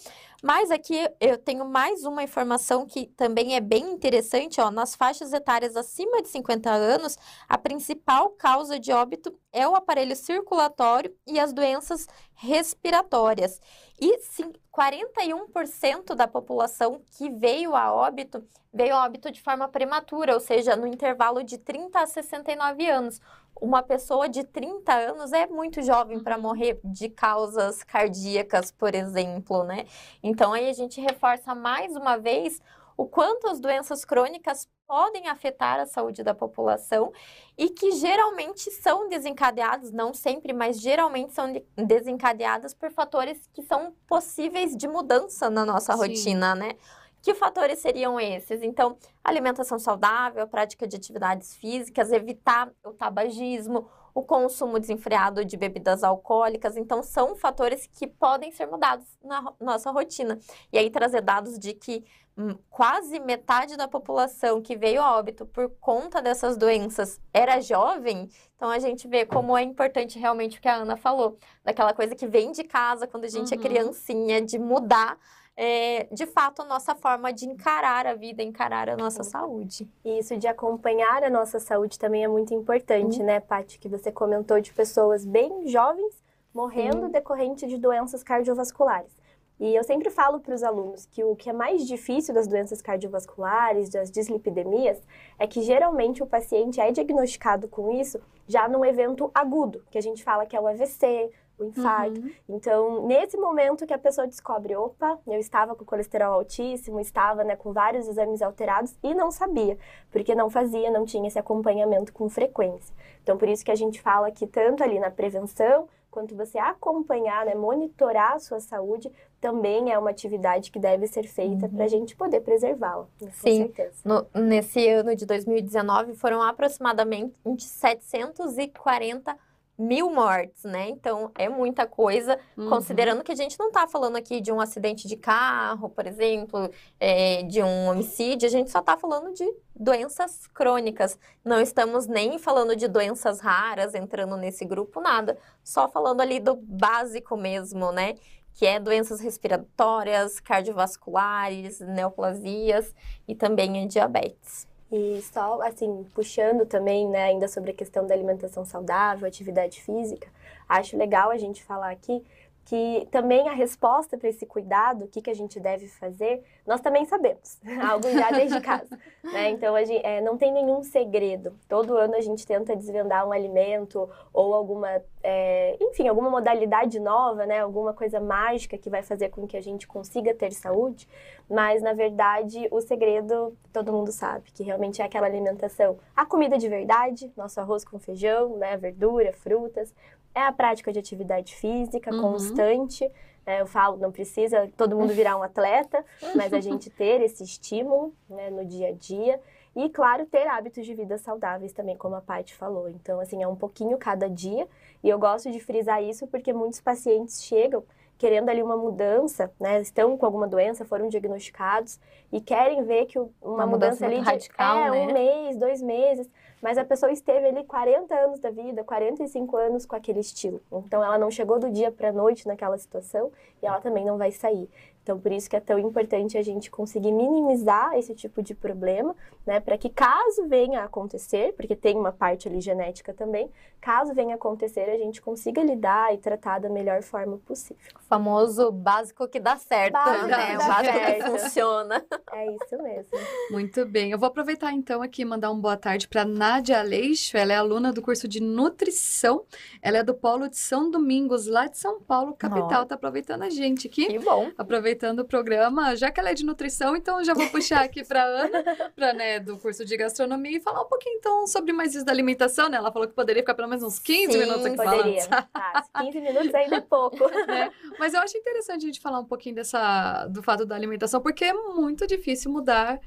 Mas 0.43 0.69
aqui 0.69 0.95
eu 1.19 1.37
tenho 1.37 1.65
mais 1.65 2.03
uma 2.03 2.21
informação 2.23 2.85
que 2.85 3.07
também 3.07 3.55
é 3.55 3.59
bem 3.59 3.91
interessante, 3.91 4.61
ó, 4.61 4.69
nas 4.69 4.95
faixas 4.95 5.33
etárias 5.33 5.75
acima 5.75 6.21
de 6.21 6.29
50 6.29 6.69
anos, 6.69 7.17
a 7.47 7.57
principal 7.57 8.29
causa 8.31 8.79
de 8.79 8.91
óbito 8.91 9.33
é 9.51 9.67
o 9.67 9.75
aparelho 9.75 10.15
circulatório 10.15 11.13
e 11.25 11.39
as 11.39 11.51
doenças 11.51 12.07
respiratórias. 12.35 13.59
E 13.99 14.19
sim, 14.19 14.53
41% 14.73 16.15
da 16.15 16.27
população 16.27 17.01
que 17.17 17.29
veio 17.29 17.75
a 17.75 17.91
óbito 17.91 18.41
veio 18.73 18.95
a 18.95 19.03
óbito 19.03 19.31
de 19.31 19.41
forma 19.41 19.67
prematura, 19.67 20.33
ou 20.33 20.39
seja, 20.39 20.75
no 20.75 20.87
intervalo 20.87 21.43
de 21.43 21.57
30 21.57 21.99
a 21.99 22.05
69 22.05 22.87
anos. 22.87 23.19
Uma 23.59 23.83
pessoa 23.83 24.29
de 24.29 24.43
30 24.43 24.93
anos 24.93 25.33
é 25.33 25.45
muito 25.47 25.81
jovem 25.81 26.19
para 26.19 26.35
uhum. 26.35 26.41
morrer 26.41 26.79
de 26.83 27.09
causas 27.09 27.83
cardíacas, 27.83 28.71
por 28.71 28.95
exemplo, 28.95 29.63
né? 29.63 29.85
Então 30.23 30.53
aí 30.53 30.69
a 30.69 30.73
gente 30.73 31.01
reforça 31.01 31.53
mais 31.53 31.95
uma 31.95 32.17
vez 32.17 32.61
o 32.95 33.05
quanto 33.05 33.47
as 33.47 33.59
doenças 33.59 34.03
crônicas 34.03 34.67
podem 34.85 35.29
afetar 35.29 35.79
a 35.79 35.85
saúde 35.85 36.23
da 36.23 36.33
população 36.33 37.13
e 37.57 37.69
que 37.69 37.91
geralmente 37.91 38.71
são 38.71 39.07
desencadeadas, 39.07 39.91
não 39.91 40.13
sempre, 40.13 40.51
mas 40.51 40.81
geralmente 40.81 41.31
são 41.31 41.53
desencadeadas 41.77 42.73
por 42.73 42.91
fatores 42.91 43.47
que 43.53 43.61
são 43.61 43.93
possíveis 44.07 44.75
de 44.75 44.87
mudança 44.87 45.49
na 45.49 45.63
nossa 45.63 45.93
Sim. 45.93 45.99
rotina, 45.99 46.55
né? 46.55 46.75
Que 47.21 47.33
fatores 47.33 47.79
seriam 47.79 48.19
esses? 48.19 48.63
Então, 48.63 48.97
alimentação 49.23 49.77
saudável, 49.77 50.47
prática 50.47 50.87
de 50.87 50.95
atividades 50.95 51.55
físicas, 51.55 52.11
evitar 52.11 52.71
o 52.83 52.91
tabagismo, 52.91 53.89
o 54.13 54.23
consumo 54.23 54.79
desenfreado 54.79 55.43
de 55.43 55.57
bebidas 55.57 56.03
alcoólicas. 56.03 56.77
Então, 56.77 57.03
são 57.03 57.35
fatores 57.35 57.87
que 57.87 58.07
podem 58.07 58.51
ser 58.51 58.67
mudados 58.67 59.05
na 59.23 59.53
nossa 59.59 59.91
rotina. 59.91 60.39
E 60.71 60.77
aí, 60.77 60.89
trazer 60.89 61.21
dados 61.21 61.59
de 61.59 61.73
que 61.73 62.05
hum, 62.37 62.57
quase 62.69 63.19
metade 63.19 63.75
da 63.75 63.87
população 63.87 64.61
que 64.61 64.77
veio 64.77 65.01
a 65.01 65.17
óbito 65.17 65.45
por 65.45 65.69
conta 65.81 66.21
dessas 66.21 66.55
doenças 66.55 67.19
era 67.33 67.59
jovem. 67.59 68.29
Então, 68.55 68.69
a 68.69 68.79
gente 68.79 69.07
vê 69.09 69.25
como 69.25 69.57
é 69.57 69.63
importante 69.63 70.17
realmente 70.17 70.57
o 70.57 70.61
que 70.61 70.69
a 70.69 70.75
Ana 70.75 70.95
falou, 70.95 71.37
daquela 71.65 71.93
coisa 71.93 72.15
que 72.15 72.27
vem 72.27 72.53
de 72.53 72.63
casa 72.63 73.07
quando 73.07 73.25
a 73.25 73.29
gente 73.29 73.53
é 73.53 73.57
uhum. 73.57 73.63
é 73.63 73.67
criancinha, 73.67 74.41
de 74.41 74.57
mudar 74.57 75.17
é, 75.61 76.07
de 76.09 76.25
fato, 76.25 76.61
a 76.61 76.65
nossa 76.65 76.95
forma 76.95 77.33
de 77.33 77.45
encarar 77.45 78.07
a 78.07 78.13
vida, 78.13 78.41
encarar 78.41 78.87
a 78.87 78.95
nossa 78.95 79.23
saúde. 79.23 79.85
E 80.05 80.19
isso 80.19 80.37
de 80.37 80.47
acompanhar 80.47 81.21
a 81.21 81.29
nossa 81.29 81.59
saúde 81.59 81.99
também 81.99 82.23
é 82.23 82.29
muito 82.29 82.53
importante, 82.53 83.19
uhum. 83.19 83.25
né, 83.25 83.41
Paty? 83.41 83.77
Que 83.77 83.89
você 83.89 84.09
comentou 84.09 84.61
de 84.61 84.71
pessoas 84.71 85.25
bem 85.25 85.67
jovens 85.67 86.23
morrendo 86.53 87.09
decorrente 87.09 87.67
de 87.67 87.77
doenças 87.77 88.23
cardiovasculares. 88.23 89.11
E 89.59 89.75
eu 89.75 89.83
sempre 89.83 90.09
falo 90.09 90.39
para 90.39 90.55
os 90.55 90.63
alunos 90.63 91.05
que 91.07 91.25
o 91.25 91.35
que 91.35 91.49
é 91.49 91.53
mais 91.53 91.85
difícil 91.85 92.33
das 92.33 92.47
doenças 92.47 92.81
cardiovasculares, 92.81 93.89
das 93.89 94.09
dislipidemias, 94.09 94.97
é 95.37 95.45
que 95.45 95.61
geralmente 95.61 96.23
o 96.23 96.25
paciente 96.25 96.79
é 96.79 96.89
diagnosticado 96.89 97.67
com 97.67 97.91
isso 97.91 98.17
já 98.47 98.69
num 98.69 98.85
evento 98.85 99.29
agudo, 99.35 99.83
que 99.91 99.97
a 99.97 100.01
gente 100.01 100.23
fala 100.23 100.45
que 100.45 100.55
é 100.55 100.61
o 100.61 100.67
AVC, 100.67 101.29
o 101.59 101.65
infarto. 101.65 102.19
Uhum. 102.19 102.31
Então, 102.47 103.07
nesse 103.07 103.37
momento 103.37 103.85
que 103.85 103.93
a 103.93 103.97
pessoa 103.97 104.27
descobre, 104.27 104.75
opa, 104.75 105.19
eu 105.27 105.39
estava 105.39 105.75
com 105.75 105.85
colesterol 105.85 106.33
altíssimo, 106.33 106.99
estava 106.99 107.43
né, 107.43 107.55
com 107.55 107.73
vários 107.73 108.07
exames 108.07 108.41
alterados 108.41 108.95
e 109.03 109.13
não 109.13 109.31
sabia, 109.31 109.77
porque 110.11 110.33
não 110.33 110.49
fazia, 110.49 110.89
não 110.89 111.05
tinha 111.05 111.27
esse 111.27 111.39
acompanhamento 111.39 112.13
com 112.13 112.29
frequência. 112.29 112.95
Então, 113.21 113.37
por 113.37 113.47
isso 113.47 113.63
que 113.63 113.71
a 113.71 113.75
gente 113.75 114.01
fala 114.01 114.31
que 114.31 114.47
tanto 114.47 114.83
ali 114.83 114.99
na 114.99 115.11
prevenção, 115.11 115.87
quanto 116.09 116.35
você 116.35 116.57
acompanhar, 116.57 117.45
né, 117.45 117.53
monitorar 117.55 118.33
a 118.33 118.39
sua 118.39 118.59
saúde, 118.59 119.11
também 119.39 119.91
é 119.91 119.97
uma 119.97 120.09
atividade 120.09 120.71
que 120.71 120.79
deve 120.79 121.07
ser 121.07 121.23
feita 121.27 121.65
uhum. 121.65 121.71
para 121.71 121.85
a 121.85 121.87
gente 121.87 122.15
poder 122.15 122.41
preservá-la. 122.41 123.07
Sim, 123.33 123.71
no, 124.03 124.25
nesse 124.33 124.87
ano 124.89 125.15
de 125.15 125.25
2019 125.25 126.15
foram 126.15 126.41
aproximadamente 126.41 127.33
740 127.59 129.37
mil 129.79 130.11
mortes, 130.11 130.65
né? 130.65 130.89
Então 130.89 131.31
é 131.35 131.47
muita 131.47 131.87
coisa, 131.87 132.37
uhum. 132.57 132.69
considerando 132.69 133.23
que 133.23 133.31
a 133.31 133.35
gente 133.35 133.57
não 133.57 133.67
está 133.67 133.87
falando 133.87 134.17
aqui 134.17 134.41
de 134.41 134.51
um 134.51 134.59
acidente 134.59 135.07
de 135.07 135.15
carro, 135.15 135.89
por 135.89 136.05
exemplo, 136.05 136.69
é, 136.99 137.43
de 137.43 137.63
um 137.63 137.87
homicídio, 137.87 138.45
a 138.45 138.51
gente 138.51 138.69
só 138.69 138.79
está 138.79 138.97
falando 138.97 139.33
de 139.33 139.49
doenças 139.73 140.47
crônicas. 140.47 141.17
Não 141.45 141.61
estamos 141.61 142.05
nem 142.05 142.37
falando 142.37 142.75
de 142.75 142.89
doenças 142.89 143.39
raras 143.39 143.95
entrando 143.95 144.35
nesse 144.35 144.65
grupo, 144.65 144.99
nada. 144.99 145.37
Só 145.63 145.87
falando 145.87 146.19
ali 146.19 146.41
do 146.41 146.55
básico 146.55 147.37
mesmo, 147.37 147.91
né? 147.93 148.15
Que 148.53 148.65
é 148.65 148.79
doenças 148.79 149.21
respiratórias, 149.21 150.41
cardiovasculares, 150.41 151.79
neoplasias 151.79 152.93
e 153.25 153.33
também 153.33 153.81
a 153.81 153.87
diabetes. 153.87 154.68
E 154.91 155.21
só, 155.21 155.61
assim, 155.61 156.05
puxando 156.15 156.65
também, 156.65 157.07
né, 157.07 157.25
ainda 157.25 157.47
sobre 157.47 157.71
a 157.71 157.73
questão 157.73 158.07
da 158.07 158.13
alimentação 158.13 158.65
saudável, 158.65 159.27
atividade 159.27 159.81
física, 159.81 160.27
acho 160.67 160.97
legal 160.97 161.29
a 161.29 161.37
gente 161.37 161.63
falar 161.63 161.91
aqui 161.91 162.23
que 162.69 163.07
também 163.09 163.49
a 163.49 163.51
resposta 163.51 164.15
para 164.15 164.29
esse 164.29 164.45
cuidado, 164.45 165.05
o 165.05 165.07
que, 165.07 165.23
que 165.23 165.29
a 165.31 165.33
gente 165.33 165.59
deve 165.59 165.87
fazer, 165.87 166.43
nós 166.67 166.79
também 166.79 167.03
sabemos, 167.03 167.57
algo 167.83 168.07
já 168.11 168.29
desde 168.29 168.61
casa. 168.61 168.95
Né? 169.23 169.49
Então, 169.49 169.73
a 169.73 169.83
gente, 169.83 170.05
é, 170.05 170.21
não 170.21 170.37
tem 170.37 170.53
nenhum 170.53 170.83
segredo. 170.83 171.55
Todo 171.67 171.97
ano 171.97 172.13
a 172.13 172.21
gente 172.21 172.45
tenta 172.45 172.75
desvendar 172.75 173.27
um 173.27 173.31
alimento 173.31 174.07
ou 174.31 174.53
alguma, 174.53 175.01
é, 175.23 175.77
enfim, 175.81 176.07
alguma 176.07 176.29
modalidade 176.29 176.99
nova, 176.99 177.43
né? 177.47 177.59
alguma 177.59 177.91
coisa 177.91 178.19
mágica 178.19 178.77
que 178.77 178.87
vai 178.87 179.01
fazer 179.01 179.29
com 179.29 179.47
que 179.47 179.57
a 179.57 179.61
gente 179.61 179.87
consiga 179.87 180.31
ter 180.35 180.51
saúde, 180.51 181.07
mas, 181.49 181.81
na 181.81 181.93
verdade, 181.93 182.67
o 182.69 182.79
segredo 182.81 183.57
todo 183.73 183.91
mundo 183.91 184.11
sabe, 184.11 184.51
que 184.51 184.61
realmente 184.61 185.01
é 185.01 185.05
aquela 185.05 185.25
alimentação. 185.25 185.97
A 186.15 186.23
comida 186.23 186.55
de 186.55 186.69
verdade, 186.69 187.31
nosso 187.35 187.59
arroz 187.59 187.83
com 187.83 187.97
feijão, 187.97 188.57
né? 188.57 188.77
verdura, 188.77 189.33
frutas, 189.33 189.91
é 190.33 190.41
a 190.41 190.51
prática 190.51 190.91
de 190.91 190.99
atividade 190.99 191.55
física 191.55 192.13
uhum. 192.13 192.21
constante. 192.21 193.09
É, 193.45 193.61
eu 193.61 193.67
falo, 193.67 193.97
não 193.97 194.11
precisa 194.11 194.69
todo 194.77 194.95
mundo 194.95 195.13
virar 195.13 195.35
um 195.35 195.43
atleta, 195.43 196.05
mas 196.35 196.53
a 196.53 196.59
gente 196.59 196.89
ter 196.89 197.21
esse 197.21 197.43
estímulo 197.43 198.13
né, 198.29 198.49
no 198.49 198.65
dia 198.65 198.89
a 198.89 198.91
dia. 198.91 199.39
E, 199.75 199.89
claro, 199.89 200.25
ter 200.25 200.47
hábitos 200.47 200.85
de 200.85 200.93
vida 200.93 201.17
saudáveis 201.17 201.71
também, 201.71 201.95
como 201.95 202.15
a 202.15 202.21
Paty 202.21 202.53
falou. 202.55 202.89
Então, 202.89 203.19
assim, 203.19 203.41
é 203.41 203.47
um 203.47 203.55
pouquinho 203.55 203.97
cada 203.97 204.29
dia. 204.29 204.67
E 205.03 205.09
eu 205.09 205.17
gosto 205.17 205.51
de 205.51 205.59
frisar 205.59 206.03
isso 206.03 206.27
porque 206.27 206.51
muitos 206.51 206.81
pacientes 206.81 207.43
chegam 207.43 207.83
querendo 208.19 208.49
ali 208.49 208.61
uma 208.61 208.75
mudança, 208.75 209.49
né? 209.57 209.79
Estão 209.79 210.17
com 210.17 210.25
alguma 210.25 210.45
doença, 210.45 210.83
foram 210.83 211.07
diagnosticados 211.07 211.97
e 212.33 212.41
querem 212.41 212.83
ver 212.83 213.05
que 213.05 213.17
uma, 213.17 213.31
uma 213.41 213.65
mudança, 213.65 214.05
mudança 214.05 214.05
ali 214.05 214.19
de 214.19 214.25
radical, 214.25 214.77
é, 214.79 214.91
né? 214.91 214.99
um 214.99 215.13
mês, 215.13 215.57
dois 215.57 215.81
meses. 215.81 216.29
Mas 216.61 216.77
a 216.77 216.83
pessoa 216.83 217.11
esteve 217.11 217.47
ali 217.47 217.63
40 217.63 218.13
anos 218.13 218.39
da 218.39 218.51
vida, 218.51 218.83
45 218.83 219.57
anos 219.57 219.85
com 219.85 219.95
aquele 219.95 220.19
estilo. 220.19 220.61
Então 220.71 221.03
ela 221.03 221.17
não 221.17 221.31
chegou 221.31 221.59
do 221.59 221.71
dia 221.71 221.91
para 221.91 222.09
a 222.09 222.13
noite 222.13 222.47
naquela 222.47 222.77
situação 222.77 223.31
e 223.61 223.65
ela 223.65 223.79
também 223.79 224.05
não 224.05 224.17
vai 224.17 224.31
sair. 224.31 224.69
Então, 225.09 225.19
por 225.19 225.31
isso 225.31 225.49
que 225.49 225.55
é 225.55 225.59
tão 225.59 225.79
importante 225.79 226.37
a 226.37 226.41
gente 226.43 226.69
conseguir 226.69 227.11
minimizar 227.11 227.95
esse 227.95 228.13
tipo 228.13 228.43
de 228.43 228.53
problema, 228.53 229.15
né? 229.43 229.59
Para 229.59 229.75
que 229.75 229.89
caso 229.89 230.47
venha 230.47 230.81
a 230.81 230.83
acontecer, 230.83 231.51
porque 231.53 231.75
tem 231.75 231.97
uma 231.97 232.11
parte 232.11 232.47
ali 232.47 232.61
genética 232.61 233.11
também, 233.11 233.49
caso 233.81 234.13
venha 234.13 234.33
a 234.33 234.35
acontecer, 234.35 234.81
a 234.81 234.97
gente 234.99 235.19
consiga 235.19 235.63
lidar 235.63 236.13
e 236.13 236.19
tratar 236.19 236.59
da 236.59 236.69
melhor 236.69 237.01
forma 237.01 237.39
possível. 237.39 237.81
O 237.95 238.03
famoso 238.03 238.71
básico 238.71 239.27
que 239.27 239.39
dá 239.39 239.57
certo, 239.57 239.93
básico 239.93 240.27
né? 240.27 240.57
Dá 240.57 240.63
o 240.63 240.67
básico 240.67 240.93
certo. 240.93 241.23
que 241.23 241.31
funciona. 241.31 242.05
É 242.31 242.51
isso 242.51 242.83
mesmo. 242.83 243.17
Muito 243.49 243.85
bem. 243.87 244.11
Eu 244.11 244.19
vou 244.19 244.27
aproveitar 244.27 244.71
então 244.73 245.01
aqui 245.01 245.23
e 245.23 245.25
mandar 245.25 245.49
uma 245.49 245.59
boa 245.59 245.77
tarde 245.77 246.07
para 246.07 246.23
Nádia 246.23 246.79
Aleixo. 246.79 247.35
Ela 247.35 247.53
é 247.53 247.55
aluna 247.55 247.91
do 247.91 248.01
curso 248.01 248.27
de 248.27 248.39
nutrição. 248.39 249.43
Ela 249.81 249.97
é 249.97 250.03
do 250.03 250.13
Polo 250.13 250.47
de 250.47 250.57
São 250.57 250.91
Domingos, 250.91 251.47
lá 251.47 251.65
de 251.65 251.79
São 251.79 251.99
Paulo, 251.99 252.35
capital. 252.37 252.85
Tá 252.85 252.93
aproveitando 252.93 253.41
a 253.41 253.49
gente 253.49 253.87
aqui. 253.87 254.05
Que 254.05 254.19
bom. 254.19 254.51
Aproveitando 254.57 254.98
o 255.21 255.25
programa, 255.25 255.95
já 255.95 256.11
que 256.11 256.19
ela 256.19 256.29
é 256.29 256.33
de 256.33 256.45
nutrição, 256.45 256.95
então 256.95 257.23
já 257.23 257.33
vou 257.33 257.47
puxar 257.49 257.83
aqui 257.83 258.03
para 258.03 258.23
Ana, 258.23 258.63
para 258.95 259.13
né, 259.13 259.39
do 259.39 259.57
curso 259.57 259.85
de 259.85 259.95
gastronomia 259.95 260.57
e 260.57 260.59
falar 260.59 260.81
um 260.81 260.87
pouquinho 260.87 261.17
então 261.17 261.47
sobre 261.47 261.71
mais 261.71 261.95
isso 261.95 262.05
da 262.05 262.11
alimentação, 262.11 262.69
né? 262.69 262.77
Ela 262.77 262.91
falou 262.91 263.07
que 263.07 263.13
poderia 263.13 263.41
ficar 263.41 263.53
pelo 263.53 263.67
menos 263.67 263.83
uns 263.83 263.99
15 263.99 264.31
Sim, 264.31 264.39
minutos 264.39 264.65
aqui 264.65 264.75
Poderia. 264.75 265.21
falando. 265.23 265.47
Tá, 265.53 265.83
15 266.01 266.21
minutos 266.21 266.53
ainda 266.53 266.75
é 266.75 266.81
pouco. 266.81 267.29
né? 267.47 267.71
Mas 267.97 268.13
eu 268.13 268.19
acho 268.19 268.37
interessante 268.37 268.83
a 268.83 268.87
gente 268.87 268.99
falar 268.99 269.19
um 269.19 269.25
pouquinho 269.25 269.55
dessa 269.55 270.27
do 270.27 270.43
fato 270.43 270.65
da 270.65 270.75
alimentação, 270.75 271.21
porque 271.21 271.45
é 271.45 271.53
muito 271.53 272.05
difícil 272.05 272.51
mudar 272.51 272.99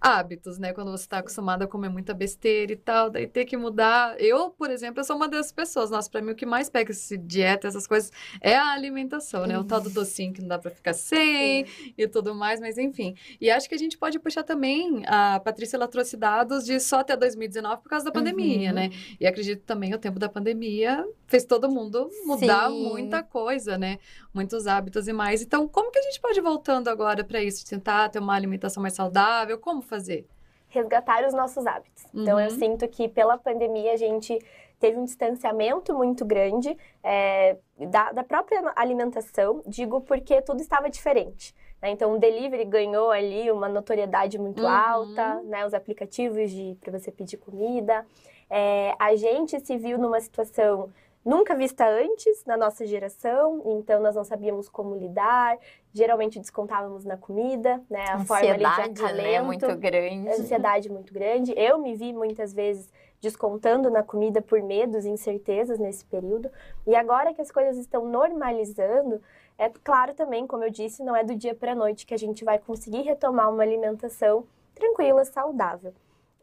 hábitos, 0.00 0.58
né? 0.58 0.72
Quando 0.72 0.90
você 0.90 1.04
está 1.04 1.18
acostumado 1.18 1.62
a 1.62 1.66
comer 1.66 1.88
muita 1.88 2.12
besteira 2.12 2.72
e 2.72 2.76
tal, 2.76 3.08
daí 3.10 3.26
ter 3.26 3.44
que 3.44 3.56
mudar. 3.56 4.20
Eu, 4.20 4.50
por 4.50 4.70
exemplo, 4.70 5.00
eu 5.00 5.04
sou 5.04 5.16
uma 5.16 5.28
dessas 5.28 5.52
pessoas. 5.52 5.90
Nossa, 5.90 6.10
para 6.10 6.20
mim 6.20 6.32
o 6.32 6.34
que 6.34 6.44
mais 6.46 6.68
pega 6.68 6.90
esse 6.92 7.16
dieta, 7.16 7.66
essas 7.68 7.86
coisas, 7.86 8.12
é 8.40 8.54
a 8.56 8.72
alimentação, 8.72 9.46
né? 9.46 9.58
O 9.58 9.64
tal 9.64 9.80
do 9.80 9.90
docinho 9.90 10.32
que 10.32 10.40
não 10.40 10.48
dá 10.48 10.58
para 10.58 10.70
ficar 10.70 10.92
sem 10.92 11.66
e 11.96 12.06
tudo 12.08 12.34
mais, 12.34 12.60
mas 12.60 12.76
enfim. 12.78 13.14
E 13.40 13.50
acho 13.50 13.68
que 13.68 13.74
a 13.74 13.78
gente 13.78 13.96
pode 13.96 14.18
puxar 14.18 14.42
também, 14.42 15.02
a 15.06 15.40
Patrícia 15.40 15.76
ela 15.76 15.88
trouxe 15.88 16.16
dados 16.16 16.64
de 16.64 16.78
só 16.80 17.00
até 17.00 17.16
2019 17.16 17.82
por 17.82 17.88
causa 17.88 18.04
da 18.04 18.12
pandemia, 18.12 18.68
Uhum. 18.70 18.74
né? 18.74 18.90
E 19.18 19.26
acredito 19.26 19.62
também 19.64 19.94
o 19.94 19.98
tempo 19.98 20.18
da 20.18 20.28
pandemia 20.28 21.04
fez 21.26 21.44
todo 21.44 21.68
mundo 21.70 22.08
mudar 22.26 22.68
Sim. 22.68 22.88
muita 22.88 23.22
coisa, 23.22 23.78
né? 23.78 23.98
Muitos 24.32 24.66
hábitos 24.66 25.08
e 25.08 25.12
mais. 25.12 25.42
Então, 25.42 25.66
como 25.66 25.90
que 25.90 25.98
a 25.98 26.02
gente 26.02 26.20
pode 26.20 26.38
ir 26.38 26.42
voltando 26.42 26.88
agora 26.88 27.24
para 27.24 27.42
isso? 27.42 27.64
Tentar 27.66 28.08
ter 28.08 28.18
uma 28.18 28.34
alimentação 28.34 28.82
mais 28.82 28.94
saudável? 28.94 29.58
Como 29.58 29.80
fazer? 29.94 30.26
resgatar 30.68 31.24
os 31.24 31.32
nossos 31.32 31.64
hábitos. 31.68 32.04
Então, 32.12 32.38
eu 32.40 32.50
Uhum. 32.50 32.58
sinto 32.58 32.88
que 32.88 33.08
pela 33.08 33.38
pandemia 33.38 33.92
a 33.92 33.96
gente 33.96 34.36
teve 34.80 34.98
um 34.98 35.04
distanciamento 35.04 35.94
muito 35.94 36.24
grande 36.24 36.76
é, 37.00 37.56
da, 37.78 38.10
da 38.10 38.24
própria 38.24 38.60
alimentação, 38.74 39.62
digo 39.66 40.00
porque 40.00 40.42
tudo 40.42 40.60
estava 40.60 40.90
diferente. 40.90 41.54
né? 41.80 41.90
Então, 41.90 42.14
o 42.14 42.18
delivery 42.18 42.64
ganhou 42.64 43.10
ali 43.12 43.50
uma 43.52 43.68
notoriedade 43.68 44.36
muito 44.36 44.62
Uhum. 44.62 44.68
alta, 44.68 45.40
né? 45.44 45.64
os 45.64 45.74
aplicativos 45.74 46.50
para 46.80 46.98
você 46.98 47.12
pedir 47.12 47.36
comida. 47.36 48.04
É, 48.50 48.94
a 48.98 49.14
gente 49.14 49.60
se 49.64 49.76
viu 49.78 49.96
numa 49.96 50.20
situação 50.20 50.90
nunca 51.24 51.54
vista 51.54 51.88
antes 51.88 52.44
na 52.44 52.56
nossa 52.56 52.86
geração, 52.86 53.62
então 53.78 54.00
nós 54.00 54.14
não 54.14 54.24
sabíamos 54.24 54.68
como 54.68 54.94
lidar, 54.94 55.58
geralmente 55.92 56.38
descontávamos 56.38 57.04
na 57.04 57.16
comida, 57.16 57.80
né? 57.88 58.04
A 58.10 58.24
forma 58.24 58.50
ali 58.50 58.58
de 58.58 58.64
Ansiedade, 58.64 59.02
né? 59.02 59.08
acalento 59.08 59.44
Muito 59.46 59.76
grande. 59.76 60.28
ansiedade 60.28 60.92
muito 60.92 61.14
grande. 61.14 61.54
Eu 61.56 61.78
me 61.78 61.94
vi 61.94 62.12
muitas 62.12 62.52
vezes 62.52 62.92
descontando 63.20 63.90
na 63.90 64.02
comida 64.02 64.42
por 64.42 64.62
medos 64.62 65.04
e 65.04 65.08
incertezas 65.08 65.78
nesse 65.78 66.04
período. 66.04 66.50
E 66.86 66.94
agora 66.94 67.32
que 67.32 67.40
as 67.40 67.50
coisas 67.50 67.78
estão 67.78 68.06
normalizando, 68.06 69.20
é 69.56 69.70
claro 69.82 70.12
também, 70.14 70.46
como 70.46 70.64
eu 70.64 70.70
disse, 70.70 71.02
não 71.02 71.16
é 71.16 71.24
do 71.24 71.34
dia 71.34 71.54
para 71.54 71.72
a 71.72 71.74
noite 71.74 72.04
que 72.04 72.12
a 72.12 72.18
gente 72.18 72.44
vai 72.44 72.58
conseguir 72.58 73.02
retomar 73.02 73.50
uma 73.50 73.62
alimentação 73.62 74.44
tranquila, 74.74 75.24
saudável. 75.24 75.94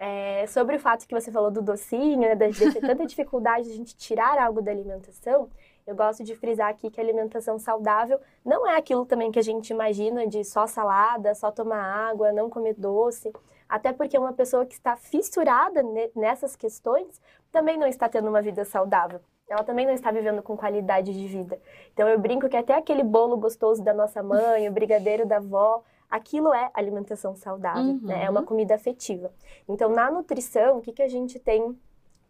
É, 0.04 0.48
sobre 0.48 0.78
o 0.78 0.80
fato 0.80 1.08
que 1.08 1.14
você 1.14 1.32
falou 1.32 1.52
do 1.52 1.62
docinho, 1.62 2.22
né, 2.22 2.34
de 2.34 2.72
ter 2.72 2.82
tanta 2.82 3.06
dificuldade 3.06 3.68
de 3.68 3.74
a 3.74 3.76
gente 3.76 3.96
tirar 3.96 4.36
algo 4.40 4.60
da 4.60 4.72
alimentação, 4.72 5.48
eu 5.86 5.96
gosto 5.96 6.24
de 6.24 6.36
frisar 6.36 6.70
aqui 6.70 6.90
que 6.90 7.00
a 7.00 7.04
alimentação 7.04 7.60
saudável 7.60 8.20
não 8.44 8.68
é 8.68 8.76
aquilo 8.78 9.06
também 9.06 9.32
que 9.32 9.38
a 9.38 9.44
gente 9.44 9.70
imagina 9.70 10.26
de 10.26 10.44
só 10.44 10.66
salada, 10.66 11.36
só 11.36 11.52
tomar 11.52 12.10
água, 12.10 12.32
não 12.32 12.50
comer 12.50 12.74
doce. 12.74 13.32
Até 13.70 13.94
porque 13.94 14.18
uma 14.18 14.34
pessoa 14.34 14.66
que 14.66 14.74
está 14.74 14.96
fissurada 14.96 15.84
nessas 16.16 16.56
questões 16.56 17.22
também 17.52 17.78
não 17.78 17.86
está 17.86 18.10
tendo 18.10 18.28
uma 18.28 18.42
vida 18.42 18.66
saudável. 18.66 19.22
Ela 19.48 19.64
também 19.64 19.86
não 19.86 19.94
está 19.94 20.10
vivendo 20.10 20.42
com 20.42 20.58
qualidade 20.58 21.14
de 21.14 21.28
vida. 21.28 21.60
Então 21.94 22.10
eu 22.10 22.18
brinco 22.18 22.50
que 22.50 22.58
até 22.58 22.74
aquele 22.74 23.04
bolo 23.04 23.38
gostoso 23.38 23.84
da 23.84 23.94
nossa 23.94 24.24
mãe, 24.24 24.68
o 24.68 24.72
brigadeiro 24.72 25.28
da 25.28 25.38
avó, 25.38 25.84
aquilo 26.12 26.54
é 26.54 26.70
alimentação 26.74 27.36
saudável, 27.36 27.82
Uhum. 27.94 28.00
né? 28.04 28.26
É 28.26 28.30
uma 28.30 28.44
comida 28.44 28.76
afetiva. 28.76 29.32
Então 29.68 29.90
na 29.90 30.12
nutrição, 30.12 30.78
o 30.78 30.82
que, 30.82 30.92
que 30.92 31.02
a 31.02 31.08
gente 31.08 31.40
tem 31.40 31.76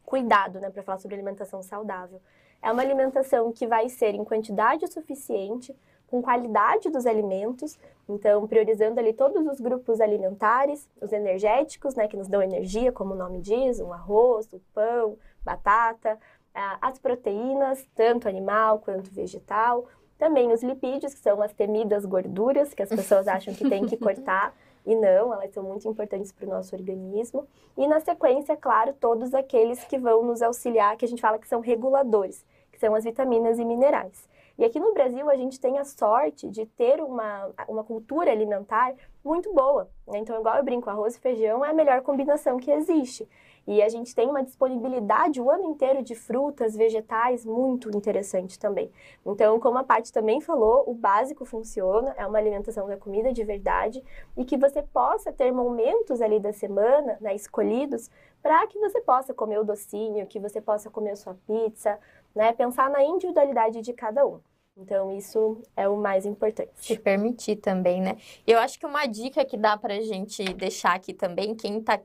cuidado, 0.05 0.59
né, 0.59 0.69
para 0.69 0.83
falar 0.83 0.99
sobre 0.99 1.15
alimentação 1.15 1.63
saudável? 1.63 2.21
É 2.61 2.71
uma 2.71 2.81
alimentação 2.83 3.51
que 3.51 3.65
vai 3.65 3.89
ser 3.89 4.13
em 4.13 4.23
quantidade 4.23 4.85
suficiente, 4.91 5.75
com 6.07 6.21
qualidade 6.21 6.89
dos 6.89 7.05
alimentos, 7.05 7.79
então 8.07 8.45
priorizando 8.45 8.99
ali 8.99 9.13
todos 9.13 9.47
os 9.47 9.59
grupos 9.61 9.99
alimentares, 10.01 10.87
os 11.01 11.11
energéticos, 11.13 11.95
né, 11.95 12.07
que 12.07 12.17
nos 12.17 12.27
dão 12.27 12.41
energia, 12.41 12.91
como 12.91 13.13
o 13.13 13.17
nome 13.17 13.39
diz, 13.39 13.79
o 13.79 13.91
arroz, 13.93 14.51
o 14.53 14.59
pão, 14.73 15.17
batata, 15.43 16.19
ah, 16.53 16.77
as 16.81 16.99
proteínas, 16.99 17.87
tanto 17.95 18.27
animal 18.27 18.79
quanto 18.79 19.09
vegetal, 19.09 19.85
também 20.21 20.51
os 20.53 20.61
lipídios, 20.61 21.15
que 21.15 21.19
são 21.19 21.41
as 21.41 21.51
temidas 21.51 22.05
gorduras, 22.05 22.75
que 22.75 22.83
as 22.83 22.89
pessoas 22.89 23.25
acham 23.27 23.55
que 23.55 23.67
tem 23.67 23.87
que 23.87 23.97
cortar, 23.97 24.55
e 24.85 24.95
não, 24.95 25.33
elas 25.33 25.51
são 25.51 25.63
muito 25.63 25.87
importantes 25.87 26.31
para 26.31 26.45
o 26.45 26.49
nosso 26.49 26.75
organismo. 26.75 27.47
E 27.75 27.87
na 27.87 27.99
sequência, 27.99 28.55
claro, 28.55 28.93
todos 28.93 29.33
aqueles 29.33 29.83
que 29.83 29.97
vão 29.97 30.23
nos 30.23 30.43
auxiliar, 30.43 30.95
que 30.95 31.05
a 31.05 31.07
gente 31.07 31.21
fala 31.21 31.39
que 31.39 31.47
são 31.47 31.59
reguladores, 31.59 32.45
que 32.71 32.79
são 32.79 32.93
as 32.93 33.03
vitaminas 33.03 33.57
e 33.57 33.65
minerais. 33.65 34.29
E 34.59 34.63
aqui 34.63 34.79
no 34.79 34.93
Brasil 34.93 35.27
a 35.27 35.35
gente 35.35 35.59
tem 35.59 35.79
a 35.79 35.83
sorte 35.83 36.47
de 36.47 36.67
ter 36.67 37.01
uma, 37.01 37.49
uma 37.67 37.83
cultura 37.83 38.31
alimentar 38.31 38.93
muito 39.25 39.51
boa. 39.51 39.89
Né? 40.07 40.19
Então, 40.19 40.39
igual 40.39 40.57
eu 40.57 40.63
brinco, 40.63 40.87
arroz 40.87 41.15
e 41.15 41.19
feijão 41.19 41.65
é 41.65 41.69
a 41.71 41.73
melhor 41.73 42.01
combinação 42.01 42.57
que 42.57 42.69
existe. 42.69 43.27
E 43.67 43.81
a 43.81 43.89
gente 43.89 44.15
tem 44.15 44.27
uma 44.27 44.43
disponibilidade 44.43 45.39
o 45.39 45.49
ano 45.49 45.65
inteiro 45.65 46.01
de 46.01 46.15
frutas, 46.15 46.75
vegetais, 46.75 47.45
muito 47.45 47.95
interessante 47.95 48.57
também. 48.57 48.91
Então, 49.25 49.59
como 49.59 49.77
a 49.77 49.83
Paty 49.83 50.11
também 50.11 50.41
falou, 50.41 50.83
o 50.87 50.93
básico 50.93 51.45
funciona, 51.45 52.13
é 52.17 52.25
uma 52.25 52.37
alimentação 52.37 52.87
da 52.87 52.97
comida 52.97 53.31
de 53.31 53.43
verdade 53.43 54.03
e 54.35 54.43
que 54.43 54.57
você 54.57 54.81
possa 54.81 55.31
ter 55.31 55.51
momentos 55.51 56.21
ali 56.21 56.39
da 56.39 56.51
semana, 56.51 57.17
né, 57.21 57.35
escolhidos, 57.35 58.09
para 58.41 58.65
que 58.67 58.79
você 58.79 58.99
possa 59.01 59.33
comer 59.33 59.59
o 59.59 59.63
docinho, 59.63 60.25
que 60.25 60.39
você 60.39 60.59
possa 60.59 60.89
comer 60.89 61.11
a 61.11 61.15
sua 61.15 61.35
pizza, 61.45 61.99
né, 62.33 62.51
pensar 62.53 62.89
na 62.89 63.03
individualidade 63.03 63.81
de 63.81 63.93
cada 63.93 64.25
um. 64.25 64.39
Então, 64.75 65.11
isso 65.11 65.61
é 65.75 65.87
o 65.87 65.97
mais 65.97 66.25
importante. 66.25 66.71
Se 66.75 66.97
permitir 66.97 67.57
também, 67.57 68.01
né? 68.01 68.17
Eu 68.47 68.57
acho 68.57 68.79
que 68.79 68.85
uma 68.85 69.05
dica 69.05 69.43
que 69.43 69.57
dá 69.57 69.77
pra 69.77 69.99
gente 69.99 70.43
deixar 70.53 70.95
aqui 70.95 71.13
também, 71.13 71.53
quem 71.53 71.81
tá 71.81 71.99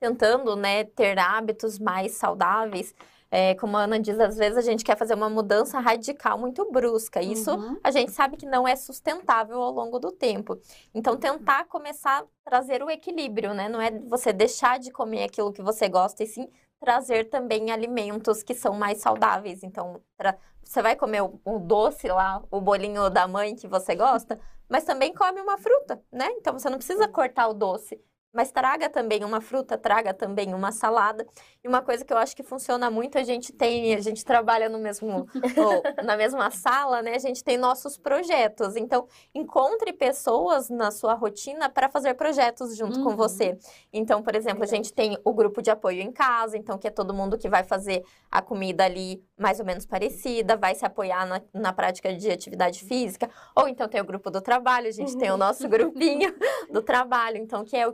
tentando, 0.00 0.56
né, 0.56 0.84
ter 0.84 1.18
hábitos 1.18 1.78
mais 1.78 2.12
saudáveis, 2.12 2.94
é, 3.30 3.54
como 3.54 3.76
a 3.76 3.82
Ana 3.82 4.00
diz, 4.00 4.18
às 4.18 4.36
vezes 4.36 4.58
a 4.58 4.62
gente 4.62 4.82
quer 4.82 4.96
fazer 4.96 5.14
uma 5.14 5.30
mudança 5.30 5.78
radical 5.78 6.36
muito 6.36 6.68
brusca. 6.72 7.22
Isso 7.22 7.52
Uhum. 7.52 7.78
a 7.84 7.90
gente 7.92 8.10
sabe 8.10 8.36
que 8.36 8.46
não 8.46 8.66
é 8.66 8.74
sustentável 8.74 9.62
ao 9.62 9.70
longo 9.70 10.00
do 10.00 10.10
tempo. 10.10 10.58
Então, 10.92 11.16
tentar 11.16 11.66
começar 11.66 12.22
a 12.22 12.50
trazer 12.50 12.82
o 12.82 12.90
equilíbrio, 12.90 13.54
né? 13.54 13.68
Não 13.68 13.80
é 13.80 13.90
você 14.00 14.32
deixar 14.32 14.80
de 14.80 14.90
comer 14.90 15.22
aquilo 15.24 15.52
que 15.52 15.62
você 15.62 15.88
gosta, 15.88 16.24
e 16.24 16.26
sim 16.26 16.48
trazer 16.80 17.28
também 17.28 17.70
alimentos 17.70 18.42
que 18.42 18.54
são 18.54 18.72
mais 18.74 18.98
saudáveis. 18.98 19.62
Então, 19.62 20.00
tra- 20.16 20.36
você 20.64 20.82
vai 20.82 20.96
comer 20.96 21.22
o, 21.22 21.38
o 21.44 21.58
doce 21.60 22.08
lá, 22.08 22.42
o 22.50 22.60
bolinho 22.60 23.08
da 23.10 23.28
mãe 23.28 23.54
que 23.54 23.68
você 23.68 23.94
gosta, 23.94 24.40
mas 24.68 24.84
também 24.84 25.12
come 25.14 25.40
uma 25.40 25.58
fruta, 25.58 26.02
né? 26.10 26.26
Então, 26.32 26.58
você 26.58 26.68
não 26.70 26.78
precisa 26.78 27.06
cortar 27.06 27.48
o 27.48 27.54
doce. 27.54 28.00
Mas 28.32 28.52
traga 28.52 28.88
também 28.88 29.24
uma 29.24 29.40
fruta, 29.40 29.76
traga 29.76 30.14
também 30.14 30.54
uma 30.54 30.70
salada. 30.70 31.26
E 31.64 31.68
uma 31.68 31.82
coisa 31.82 32.04
que 32.04 32.12
eu 32.12 32.16
acho 32.16 32.34
que 32.36 32.42
funciona 32.42 32.88
muito, 32.90 33.18
a 33.18 33.24
gente 33.24 33.52
tem, 33.52 33.94
a 33.94 34.00
gente 34.00 34.24
trabalha 34.24 34.68
no 34.68 34.78
mesmo, 34.78 35.26
na 36.04 36.16
mesma 36.16 36.50
sala, 36.50 37.02
né? 37.02 37.14
A 37.16 37.18
gente 37.18 37.42
tem 37.42 37.58
nossos 37.58 37.98
projetos. 37.98 38.76
Então, 38.76 39.08
encontre 39.34 39.92
pessoas 39.92 40.70
na 40.70 40.90
sua 40.90 41.14
rotina 41.14 41.68
para 41.68 41.88
fazer 41.88 42.14
projetos 42.14 42.76
junto 42.76 43.02
com 43.02 43.10
Uhum. 43.10 43.16
você. 43.16 43.58
Então, 43.92 44.22
por 44.22 44.34
exemplo, 44.36 44.62
a 44.62 44.66
gente 44.66 44.92
tem 44.92 45.18
o 45.24 45.32
grupo 45.34 45.60
de 45.60 45.70
apoio 45.70 46.00
em 46.00 46.12
casa, 46.12 46.56
então 46.56 46.78
que 46.78 46.86
é 46.86 46.90
todo 46.90 47.12
mundo 47.12 47.36
que 47.36 47.48
vai 47.48 47.64
fazer 47.64 48.04
a 48.30 48.40
comida 48.40 48.84
ali 48.84 49.22
mais 49.36 49.58
ou 49.58 49.66
menos 49.66 49.84
parecida, 49.84 50.56
vai 50.56 50.74
se 50.74 50.84
apoiar 50.86 51.26
na, 51.26 51.42
na 51.52 51.72
prática 51.72 52.14
de 52.14 52.30
atividade 52.30 52.84
física. 52.84 53.28
Ou 53.56 53.66
então 53.66 53.88
tem 53.88 54.00
o 54.00 54.04
grupo 54.04 54.30
do 54.30 54.40
trabalho, 54.40 54.86
a 54.88 54.92
gente 54.92 55.16
tem 55.18 55.30
o 55.30 55.36
nosso 55.38 55.68
grupinho 55.68 56.32
do 56.70 56.80
trabalho, 56.82 57.36
então 57.38 57.64
que 57.64 57.76
é 57.76 57.86
o 57.86 57.92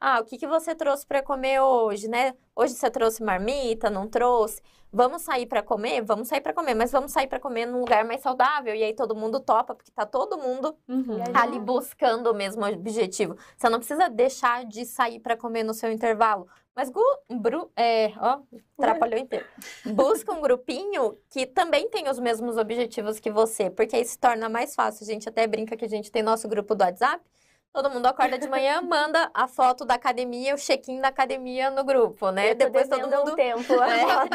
Ah, 0.00 0.20
o 0.20 0.24
que, 0.24 0.38
que 0.38 0.46
você 0.46 0.74
trouxe 0.74 1.06
para 1.06 1.22
comer 1.22 1.60
hoje, 1.60 2.08
né? 2.08 2.34
Hoje 2.54 2.74
você 2.74 2.90
trouxe 2.90 3.22
marmita, 3.22 3.88
não 3.90 4.08
trouxe? 4.08 4.60
Vamos 4.92 5.22
sair 5.22 5.46
para 5.46 5.62
comer? 5.62 6.02
Vamos 6.02 6.26
sair 6.26 6.40
para 6.40 6.52
comer, 6.52 6.74
mas 6.74 6.90
vamos 6.90 7.12
sair 7.12 7.28
para 7.28 7.38
comer 7.38 7.64
num 7.64 7.78
lugar 7.78 8.04
mais 8.04 8.20
saudável. 8.22 8.74
E 8.74 8.82
aí 8.82 8.92
todo 8.92 9.14
mundo 9.14 9.38
topa, 9.38 9.72
porque 9.74 9.90
tá 9.92 10.04
todo 10.04 10.36
mundo 10.36 10.76
Uhum. 10.88 11.22
Ali 11.34 11.60
buscando 11.60 12.30
o 12.30 12.34
mesmo 12.34 12.64
objetivo. 12.66 13.36
Você 13.56 13.68
não 13.68 13.78
precisa 13.78 14.08
deixar 14.08 14.64
de 14.64 14.84
sair 14.84 15.20
para 15.20 15.36
comer 15.36 15.62
no 15.62 15.72
seu 15.74 15.92
intervalo. 15.92 16.48
Mas, 16.74 16.88
gu- 16.90 17.02
bru, 17.28 17.70
é, 17.76 18.12
ó, 18.18 18.40
atrapalhou 18.78 19.18
inteiro. 19.18 19.46
Busca 19.84 20.32
um 20.32 20.40
grupinho 20.40 21.16
que 21.28 21.46
também 21.46 21.88
tem 21.90 22.08
os 22.08 22.18
mesmos 22.18 22.56
objetivos 22.56 23.20
que 23.20 23.30
você, 23.30 23.70
porque 23.70 23.96
aí 23.96 24.04
se 24.04 24.18
torna 24.18 24.48
mais 24.48 24.74
fácil. 24.74 25.04
A 25.04 25.06
gente 25.06 25.28
até 25.28 25.46
brinca 25.46 25.76
que 25.76 25.84
a 25.84 25.88
gente 25.88 26.10
tem 26.10 26.22
nosso 26.22 26.48
grupo 26.48 26.74
do 26.74 26.82
WhatsApp. 26.82 27.22
Todo 27.72 27.88
mundo 27.90 28.06
acorda 28.06 28.36
de 28.38 28.48
manhã, 28.48 28.80
manda 28.82 29.30
a 29.32 29.46
foto 29.46 29.84
da 29.84 29.94
academia, 29.94 30.54
o 30.54 30.58
check-in 30.58 31.00
da 31.00 31.08
academia 31.08 31.70
no 31.70 31.84
grupo, 31.84 32.30
né? 32.30 32.50
Eu 32.50 32.54
Depois 32.56 32.88
todo 32.88 33.02
há 33.02 33.06
um 33.06 33.24
mundo 33.24 33.36
tempo. 33.36 33.72
É. 33.80 34.02
a 34.10 34.26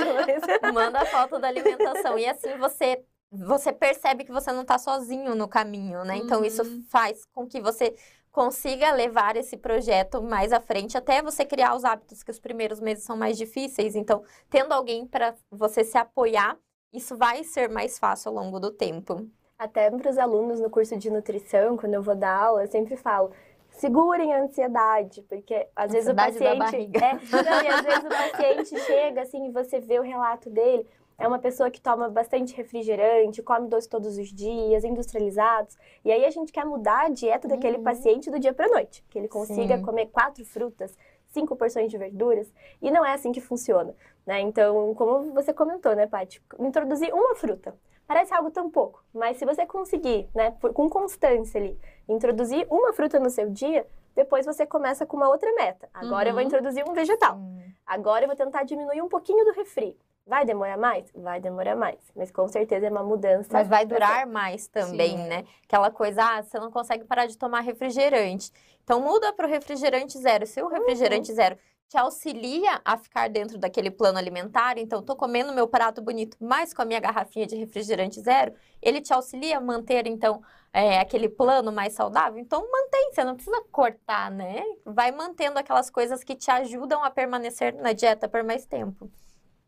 mas- 0.62 0.74
manda 0.74 1.00
a 1.00 1.06
foto 1.06 1.38
da 1.40 1.48
alimentação. 1.48 2.18
E 2.18 2.26
assim 2.28 2.58
você 2.58 3.04
você 3.32 3.74
percebe 3.74 4.24
que 4.24 4.32
você 4.32 4.52
não 4.54 4.62
está 4.62 4.78
sozinho 4.78 5.36
no 5.36 5.48
caminho, 5.48 6.06
né? 6.06 6.16
Então 6.16 6.46
isso 6.46 6.62
Uhum. 6.64 6.84
faz 6.90 7.26
com 7.34 7.46
que 7.46 7.60
você 7.60 7.94
consiga 8.32 8.92
levar 8.94 9.36
esse 9.36 9.58
projeto 9.58 10.22
mais 10.22 10.54
à 10.54 10.62
frente 10.62 10.98
até 10.98 11.22
você 11.22 11.44
criar 11.44 11.76
os 11.76 11.84
hábitos 11.84 12.24
que 12.24 12.32
os 12.32 12.40
primeiros 12.40 12.80
meses 12.80 13.04
são 13.04 13.18
mais 13.18 13.38
difíceis. 13.38 13.96
Então, 13.96 14.24
tendo 14.50 14.72
alguém 14.74 15.06
para 15.06 15.36
você 15.50 15.84
se 15.84 15.98
apoiar, 15.98 16.58
isso 16.94 17.18
vai 17.18 17.44
ser 17.44 17.70
mais 17.70 17.98
fácil 18.00 18.30
ao 18.30 18.36
longo 18.36 18.60
do 18.60 18.72
tempo. 18.72 19.30
Até 19.58 19.90
para 19.90 20.10
os 20.10 20.18
alunos 20.18 20.60
no 20.60 20.70
curso 20.70 20.98
de 20.98 21.10
nutrição, 21.10 21.78
quando 21.78 21.94
eu 21.94 22.04
vou 22.04 22.16
dar 22.16 22.36
aula, 22.36 22.64
eu 22.64 22.68
sempre 22.68 22.98
falo. 22.98 23.32
Segurem 23.70 24.34
a 24.34 24.42
ansiedade, 24.42 25.22
porque 25.24 25.68
às 25.76 25.92
vezes 25.92 26.10
o 26.10 26.16
paciente. 26.16 26.92
É, 27.02 27.14
não, 27.14 27.64
e 27.64 27.68
às 27.68 27.82
vezes 27.82 28.04
o 28.04 28.10
paciente 28.10 28.80
chega 28.86 29.22
assim 29.22 29.48
e 29.48 29.52
você 29.52 29.80
vê 29.80 29.98
o 30.00 30.02
relato 30.04 30.50
dele. 30.50 30.86
É 31.18 31.26
uma 31.26 31.40
pessoa 31.40 31.72
que 31.72 31.80
toma 31.80 32.10
bastante 32.10 32.54
refrigerante, 32.56 33.42
come 33.42 33.70
doce 33.70 33.88
todos 33.88 34.18
os 34.18 34.34
dias, 34.34 34.84
industrializados. 34.84 35.78
E 36.04 36.12
aí 36.12 36.26
a 36.26 36.30
gente 36.30 36.52
quer 36.52 36.66
mudar 36.66 37.06
a 37.06 37.10
dieta 37.10 37.48
daquele 37.48 37.78
Uhum. 37.78 37.84
paciente 37.84 38.30
do 38.30 38.38
dia 38.38 38.54
para 38.54 38.68
noite. 38.68 39.04
Que 39.10 39.20
ele 39.20 39.30
consiga 39.30 39.78
Sim. 39.78 39.84
comer 39.84 40.08
quatro 40.08 40.44
frutas, 40.46 40.98
cinco 41.28 41.56
porções 41.56 41.90
de 41.90 41.98
verduras. 41.98 42.52
E 42.82 42.92
não 42.92 43.06
é 43.06 43.14
assim 43.14 43.32
que 43.32 43.40
funciona. 43.40 43.96
Né? 44.26 44.42
Então, 44.42 44.94
como 44.96 45.32
você 45.34 45.54
comentou, 45.54 45.96
né, 45.96 46.06
Paty? 46.08 46.42
Introduzir 46.60 47.14
uma 47.14 47.34
fruta. 47.36 47.74
Parece 48.08 48.34
algo 48.34 48.52
tão 48.52 48.70
pouco, 48.70 49.04
mas 49.14 49.38
se 49.38 49.46
você 49.46 49.66
conseguir, 49.66 50.30
né, 50.34 50.52
por- 50.60 50.72
com 50.74 50.88
constância 50.90 51.60
ali, 51.60 51.78
introduzir 52.08 52.68
uma 52.70 52.94
fruta 52.94 53.20
no 53.20 53.30
seu 53.30 53.50
dia, 53.50 53.86
depois 54.16 54.46
você 54.46 54.66
começa 54.66 55.06
com 55.06 55.18
uma 55.18 55.28
outra 55.28 55.52
meta. 55.54 55.90
Agora 55.94 56.30
eu 56.30 56.34
vou 56.34 56.42
Uhum. 56.42 56.48
introduzir 56.48 56.88
um 56.88 56.94
vegetal. 56.94 57.38
Agora 57.86 58.24
eu 58.24 58.28
vou 58.28 58.36
tentar 58.36 58.64
diminuir 58.64 59.02
um 59.02 59.10
pouquinho 59.10 59.44
do 59.44 59.52
refri. 59.54 59.98
Vai 60.28 60.44
demorar 60.46 60.78
mais? 60.78 61.12
Vai 61.14 61.40
demorar 61.40 61.76
mais. 61.76 62.00
Mas 62.16 62.32
com 62.32 62.48
certeza 62.48 62.88
é 62.88 62.90
uma 62.90 63.04
mudança. 63.04 63.50
Mas 63.52 63.68
vai 63.68 63.86
durar 63.86 64.26
mais 64.26 64.68
também, 64.68 65.18
Sim. 65.18 65.28
né? 65.28 65.44
Aquela 65.66 65.92
coisa, 65.92 66.24
ah, 66.24 66.42
você 66.42 66.60
não 66.60 66.72
consegue 66.72 67.04
parar 67.06 67.28
de 67.28 67.38
tomar 67.38 67.60
refrigerante. 67.62 68.52
Então 68.84 69.00
muda 69.02 69.32
para 69.34 69.46
o 69.46 69.50
refrigerante 69.50 70.18
zero. 70.18 70.48
Se 70.48 70.62
o 70.64 70.68
refrigerante 70.68 71.32
zero 71.32 71.58
te 71.88 71.98
auxilia 71.98 72.82
a 72.84 72.98
ficar 72.98 73.30
dentro 73.30 73.58
daquele 73.58 73.92
plano 73.92 74.18
alimentar, 74.18 74.78
então 74.78 75.02
tô 75.04 75.16
comendo 75.16 75.54
meu 75.54 75.68
prato 75.68 76.02
bonito, 76.02 76.38
mas 76.40 76.74
com 76.74 76.82
a 76.82 76.86
minha 76.86 77.00
garrafinha 77.00 77.46
de 77.46 77.56
refrigerante 77.56 78.20
zero, 78.22 78.54
ele 78.82 79.02
te 79.02 79.14
auxilia 79.14 79.58
a 79.58 79.62
manter 79.62 80.08
então 80.08 80.42
é, 80.74 81.00
aquele 81.00 81.30
plano 81.30 81.72
mais 81.72 81.94
saudável. 81.94 82.40
Então 82.40 82.62
mantém, 82.72 83.12
você 83.14 83.24
não 83.24 83.36
precisa 83.36 83.62
cortar, 83.72 84.30
né? 84.32 84.64
Vai 84.86 85.12
mantendo 85.12 85.60
aquelas 85.60 85.90
coisas 85.90 86.24
que 86.24 86.36
te 86.36 86.52
ajudam 86.52 87.04
a 87.04 87.10
permanecer 87.10 87.74
na 87.76 87.94
dieta 87.94 88.28
por 88.28 88.44
mais 88.44 88.66
tempo. 88.66 89.10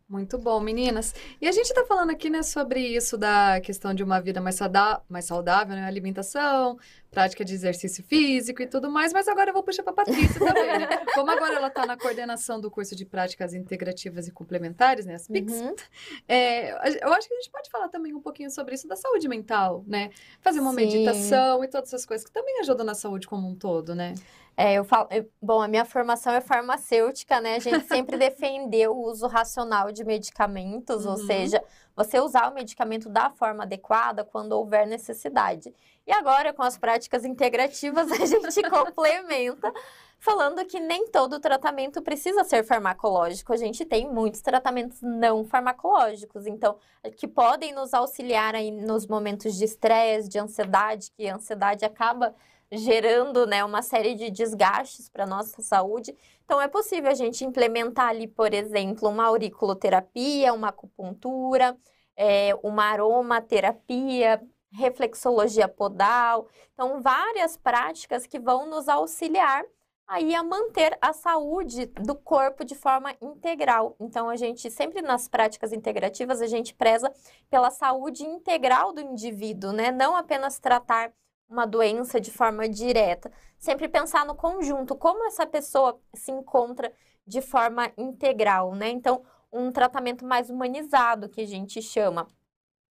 Muito 0.10 0.38
bom, 0.38 0.58
meninas. 0.62 1.14
E 1.42 1.46
a 1.50 1.52
gente 1.52 1.74
tá 1.74 1.84
falando 1.86 2.12
aqui, 2.12 2.30
né, 2.30 2.42
sobre 2.42 2.80
isso 2.80 3.18
da 3.18 3.60
questão 3.60 3.94
de 3.94 4.02
uma 4.02 4.22
vida 4.22 4.40
mais, 4.40 4.56
sauda- 4.56 5.02
mais 5.10 5.26
saudável, 5.26 5.76
né? 5.76 5.84
Alimentação, 5.86 6.80
prática 7.12 7.44
de 7.44 7.54
exercício 7.54 8.02
físico 8.06 8.62
e 8.62 8.68
tudo 8.68 8.90
mais, 8.90 9.12
mas 9.12 9.28
agora 9.28 9.50
eu 9.50 9.54
vou 9.54 9.64
puxar 9.64 9.84
pra 9.84 9.92
Patrícia 9.92 10.40
também, 10.40 10.80
né? 10.80 10.88
Como 11.14 11.30
agora 11.30 11.56
ela 11.56 11.70
tá 11.70 11.86
na 11.86 11.98
coordenação 11.98 12.62
do 12.62 12.72
curso 12.72 12.96
de 12.96 13.04
práticas 13.06 13.54
integrativas 13.54 14.30
e 14.30 14.32
complementares, 14.32 15.06
né, 15.06 15.16
as 15.16 15.28
PICs, 15.28 15.60
Uhum. 15.60 15.76
é, 16.26 16.72
a- 16.72 16.90
eu 17.02 17.12
acho 17.14 17.28
que 17.28 17.34
a 17.34 17.38
gente 17.42 17.52
pode 17.52 17.70
falar 17.70 17.90
também 17.90 18.14
um 18.14 18.22
pouquinho 18.22 18.50
sobre 18.50 18.76
isso 18.76 18.88
da 18.88 18.96
saúde 18.96 19.28
mental, 19.28 19.84
né? 19.86 20.10
Fazer 20.40 20.62
uma 20.62 20.70
Sim. 20.70 20.78
meditação 20.78 21.66
e 21.66 21.68
todas 21.68 21.90
essas 21.90 22.06
coisas 22.06 22.26
que 22.26 22.32
também 22.32 22.62
ajudam 22.62 22.86
na 22.86 22.96
saúde 22.96 23.28
como 23.28 23.46
um 23.46 23.56
todo, 23.56 23.94
né? 23.94 24.14
É, 24.60 24.74
eu 24.74 24.84
falo, 24.84 25.08
eu- 25.12 25.30
bom, 25.40 25.62
a 25.62 25.68
minha 25.68 25.86
formação 25.86 26.34
é 26.34 26.42
farmacêutica, 26.42 27.40
né? 27.40 27.58
A 27.58 27.60
gente 27.60 27.86
sempre 27.88 28.18
defendeu 28.18 28.92
o 28.92 29.04
uso 29.06 29.28
racional 29.28 29.92
de 29.92 30.04
medicamentos, 30.04 31.06
ou 31.06 31.12
Uhum. 31.12 31.26
seja, 31.28 31.64
você 31.96 32.20
usar 32.20 32.50
o 32.50 32.56
medicamento 32.56 33.08
da 33.08 33.30
forma 33.30 33.64
adequada 33.64 34.24
quando 34.24 34.54
houver 34.54 34.88
necessidade. 34.88 35.72
E 36.08 36.12
agora, 36.12 36.52
com 36.54 36.64
as 36.64 36.76
práticas 36.76 37.24
integrativas, 37.24 38.10
a 38.12 38.26
gente 38.26 38.68
complementa, 38.68 39.72
falando 40.18 40.66
que 40.66 40.80
nem 40.80 41.08
todo 41.10 41.40
tratamento 41.40 42.02
precisa 42.02 42.44
ser 42.44 42.64
farmacológico. 42.64 43.54
A 43.54 43.58
gente 43.58 43.86
tem 43.86 44.10
muitos 44.12 44.42
tratamentos 44.42 45.00
não 45.04 45.46
farmacológicos, 45.46 46.48
então, 46.48 46.78
que 47.16 47.28
podem 47.28 47.74
nos 47.74 47.94
auxiliar 47.94 48.56
aí 48.56 48.72
nos 48.72 49.06
momentos 49.06 49.56
de 49.56 49.66
estresse, 49.66 50.28
de 50.28 50.40
ansiedade, 50.40 51.12
que 51.16 51.28
a 51.30 51.36
ansiedade 51.36 51.86
acaba 51.86 52.34
gerando 52.72 53.46
né, 53.46 53.64
uma 53.64 53.82
série 53.82 54.16
de 54.16 54.30
desgastes 54.30 55.10
para 55.10 55.24
a 55.24 55.28
nossa 55.28 55.62
saúde. 55.62 56.16
Então, 56.44 56.62
é 56.62 56.68
possível 56.68 57.10
a 57.10 57.14
gente 57.14 57.46
implementar 57.46 58.10
ali, 58.10 58.28
por 58.28 58.54
exemplo, 58.54 59.10
uma 59.10 59.26
auriculoterapia, 59.26 60.54
uma 60.54 60.70
acupuntura, 60.70 61.78
é, 62.16 62.54
uma 62.64 62.86
aromaterapia, 62.86 64.42
reflexologia 64.72 65.68
podal. 65.68 66.48
Então, 66.74 67.02
várias 67.02 67.58
práticas 67.58 68.26
que 68.28 68.40
vão 68.40 68.70
nos 68.70 68.90
auxiliar 68.90 69.64
aí 70.08 70.34
a 70.34 70.42
manter 70.42 70.98
a 71.02 71.12
saúde 71.12 71.88
do 71.88 72.16
corpo 72.16 72.64
de 72.64 72.76
forma 72.76 73.14
integral. 73.22 73.96
Então, 74.00 74.30
a 74.30 74.38
gente 74.38 74.72
sempre 74.72 75.02
nas 75.02 75.28
práticas 75.28 75.74
integrativas, 75.74 76.42
a 76.42 76.48
gente 76.48 76.74
preza 76.74 77.12
pela 77.50 77.70
saúde 77.70 78.24
integral 78.24 78.94
do 78.94 79.02
indivíduo, 79.02 79.74
né? 79.74 79.92
Não 79.92 80.16
apenas 80.16 80.60
tratar 80.60 81.12
uma 81.50 81.66
doença 81.66 82.20
de 82.20 82.32
forma 82.32 82.68
direta. 82.68 83.32
Sempre 83.58 83.88
pensar 83.88 84.26
no 84.26 84.36
conjunto, 84.36 84.96
como 84.96 85.26
essa 85.28 85.46
pessoa 85.46 86.00
se 86.14 86.32
encontra 86.32 86.92
de 87.26 87.42
forma 87.42 87.92
integral, 87.98 88.74
né? 88.76 88.90
Então, 88.90 89.24
um 89.52 89.72
tratamento 89.72 90.26
mais 90.26 90.50
humanizado, 90.50 91.30
que 91.30 91.42
a 91.42 91.48
gente 91.48 91.82
chama. 91.82 92.28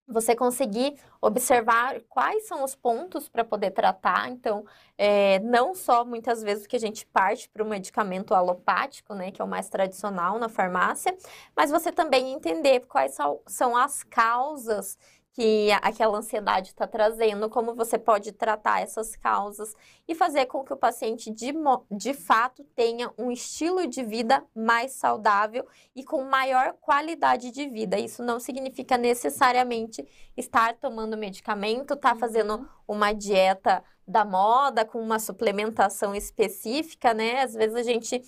Você 0.08 0.36
conseguir 0.36 0.96
observar 1.20 2.00
quais 2.08 2.46
são 2.46 2.62
os 2.62 2.76
pontos 2.76 3.28
para 3.28 3.44
poder 3.44 3.72
tratar. 3.72 4.30
Então, 4.30 4.64
é, 4.96 5.40
não 5.40 5.74
só 5.74 6.04
muitas 6.04 6.42
vezes 6.42 6.64
que 6.64 6.76
a 6.76 6.78
gente 6.80 7.04
parte 7.06 7.48
para 7.48 7.62
o 7.62 7.66
medicamento 7.66 8.32
alopático, 8.32 9.14
né, 9.14 9.32
que 9.32 9.42
é 9.42 9.44
o 9.44 9.48
mais 9.48 9.68
tradicional 9.68 10.38
na 10.38 10.48
farmácia, 10.48 11.16
mas 11.56 11.72
você 11.72 11.90
também 11.90 12.32
entender 12.32 12.80
quais 12.86 13.16
são, 13.46 13.76
as 13.76 14.04
causas 14.04 14.96
que 15.36 15.70
aquela 15.82 16.16
ansiedade 16.16 16.68
está 16.68 16.86
trazendo, 16.86 17.50
como 17.50 17.74
você 17.74 17.98
pode 17.98 18.32
tratar 18.32 18.80
essas 18.80 19.14
causas 19.14 19.76
e 20.08 20.14
fazer 20.14 20.46
com 20.46 20.64
que 20.64 20.72
o 20.72 20.78
paciente 20.78 21.30
de, 21.30 21.52
de 21.90 22.14
fato 22.14 22.64
tenha 22.74 23.12
um 23.18 23.30
estilo 23.30 23.86
de 23.86 24.02
vida 24.02 24.42
mais 24.54 24.92
saudável 24.92 25.66
e 25.94 26.02
com 26.02 26.24
maior 26.24 26.72
qualidade 26.80 27.50
de 27.50 27.68
vida. 27.68 27.98
Isso 27.98 28.22
não 28.22 28.40
significa 28.40 28.96
necessariamente 28.96 30.02
estar 30.34 30.74
tomando 30.76 31.18
medicamento, 31.18 31.92
estar 31.92 32.14
tá 32.14 32.16
fazendo 32.16 32.54
uhum. 32.54 32.66
uma 32.88 33.12
dieta 33.12 33.84
da 34.08 34.24
moda 34.24 34.86
com 34.86 35.02
uma 35.02 35.18
suplementação 35.18 36.14
específica, 36.14 37.12
né? 37.12 37.42
Às 37.42 37.52
vezes 37.52 37.76
a 37.76 37.82
gente 37.82 38.22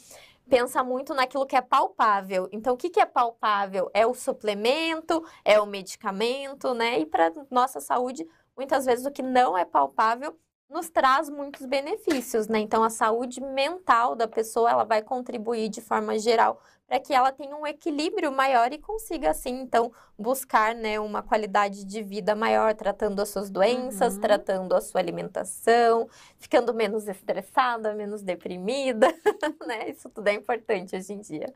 pensa 0.48 0.82
muito 0.82 1.14
naquilo 1.14 1.46
que 1.46 1.56
é 1.56 1.60
palpável. 1.60 2.48
Então, 2.50 2.74
o 2.74 2.76
que, 2.76 2.90
que 2.90 3.00
é 3.00 3.06
palpável? 3.06 3.90
É 3.92 4.06
o 4.06 4.14
suplemento, 4.14 5.24
é 5.44 5.60
o 5.60 5.66
medicamento, 5.66 6.74
né? 6.74 6.98
E 6.98 7.06
para 7.06 7.32
nossa 7.50 7.80
saúde, 7.80 8.26
muitas 8.56 8.84
vezes 8.84 9.06
o 9.06 9.10
que 9.10 9.22
não 9.22 9.56
é 9.56 9.64
palpável 9.64 10.36
nos 10.68 10.90
traz 10.90 11.30
muitos 11.30 11.64
benefícios, 11.64 12.46
né? 12.46 12.58
Então, 12.58 12.84
a 12.84 12.90
saúde 12.90 13.40
mental 13.40 14.14
da 14.14 14.28
pessoa, 14.28 14.70
ela 14.70 14.84
vai 14.84 15.02
contribuir 15.02 15.68
de 15.68 15.80
forma 15.80 16.18
geral 16.18 16.60
para 16.88 16.98
que 16.98 17.12
ela 17.12 17.30
tenha 17.30 17.54
um 17.54 17.66
equilíbrio 17.66 18.32
maior 18.32 18.72
e 18.72 18.78
consiga, 18.78 19.30
assim, 19.30 19.60
então, 19.60 19.92
buscar, 20.18 20.74
né, 20.74 20.98
uma 20.98 21.22
qualidade 21.22 21.84
de 21.84 22.02
vida 22.02 22.34
maior, 22.34 22.74
tratando 22.74 23.20
as 23.20 23.28
suas 23.28 23.50
doenças, 23.50 24.14
uhum. 24.14 24.20
tratando 24.20 24.74
a 24.74 24.80
sua 24.80 24.98
alimentação, 24.98 26.08
ficando 26.38 26.72
menos 26.72 27.06
estressada, 27.06 27.94
menos 27.94 28.22
deprimida, 28.22 29.06
né? 29.68 29.90
Isso 29.90 30.08
tudo 30.08 30.28
é 30.28 30.32
importante 30.32 30.96
hoje 30.96 31.12
em 31.12 31.20
dia. 31.20 31.52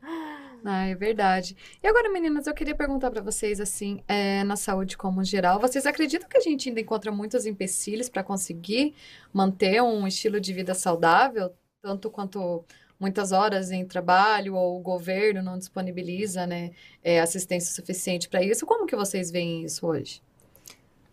Ah, 0.63 0.85
é 0.85 0.93
verdade. 0.93 1.57
E 1.81 1.87
agora, 1.87 2.11
meninas, 2.11 2.45
eu 2.45 2.53
queria 2.53 2.75
perguntar 2.75 3.09
para 3.09 3.21
vocês, 3.21 3.59
assim, 3.59 4.03
é, 4.07 4.43
na 4.43 4.55
saúde 4.55 4.95
como 4.95 5.23
geral, 5.23 5.59
vocês 5.59 5.87
acreditam 5.87 6.29
que 6.29 6.37
a 6.37 6.41
gente 6.41 6.69
ainda 6.69 6.79
encontra 6.79 7.11
muitos 7.11 7.47
empecilhos 7.47 8.07
para 8.07 8.23
conseguir 8.23 8.93
manter 9.33 9.81
um 9.81 10.07
estilo 10.07 10.39
de 10.39 10.53
vida 10.53 10.75
saudável, 10.75 11.51
tanto 11.81 12.11
quanto 12.11 12.63
muitas 13.03 13.33
horas 13.33 13.69
em 13.69 13.85
trabalho 13.85 14.55
ou 14.55 14.77
o 14.77 14.79
governo 14.79 15.43
não 15.43 15.57
disponibiliza 15.57 16.47
né, 16.47 16.71
é, 17.03 17.19
assistência 17.19 17.75
suficiente 17.75 18.29
para 18.29 18.41
isso. 18.41 18.65
Como 18.65 18.85
que 18.85 18.95
vocês 18.95 19.29
veem 19.29 19.65
isso 19.65 19.85
hoje? 19.85 20.21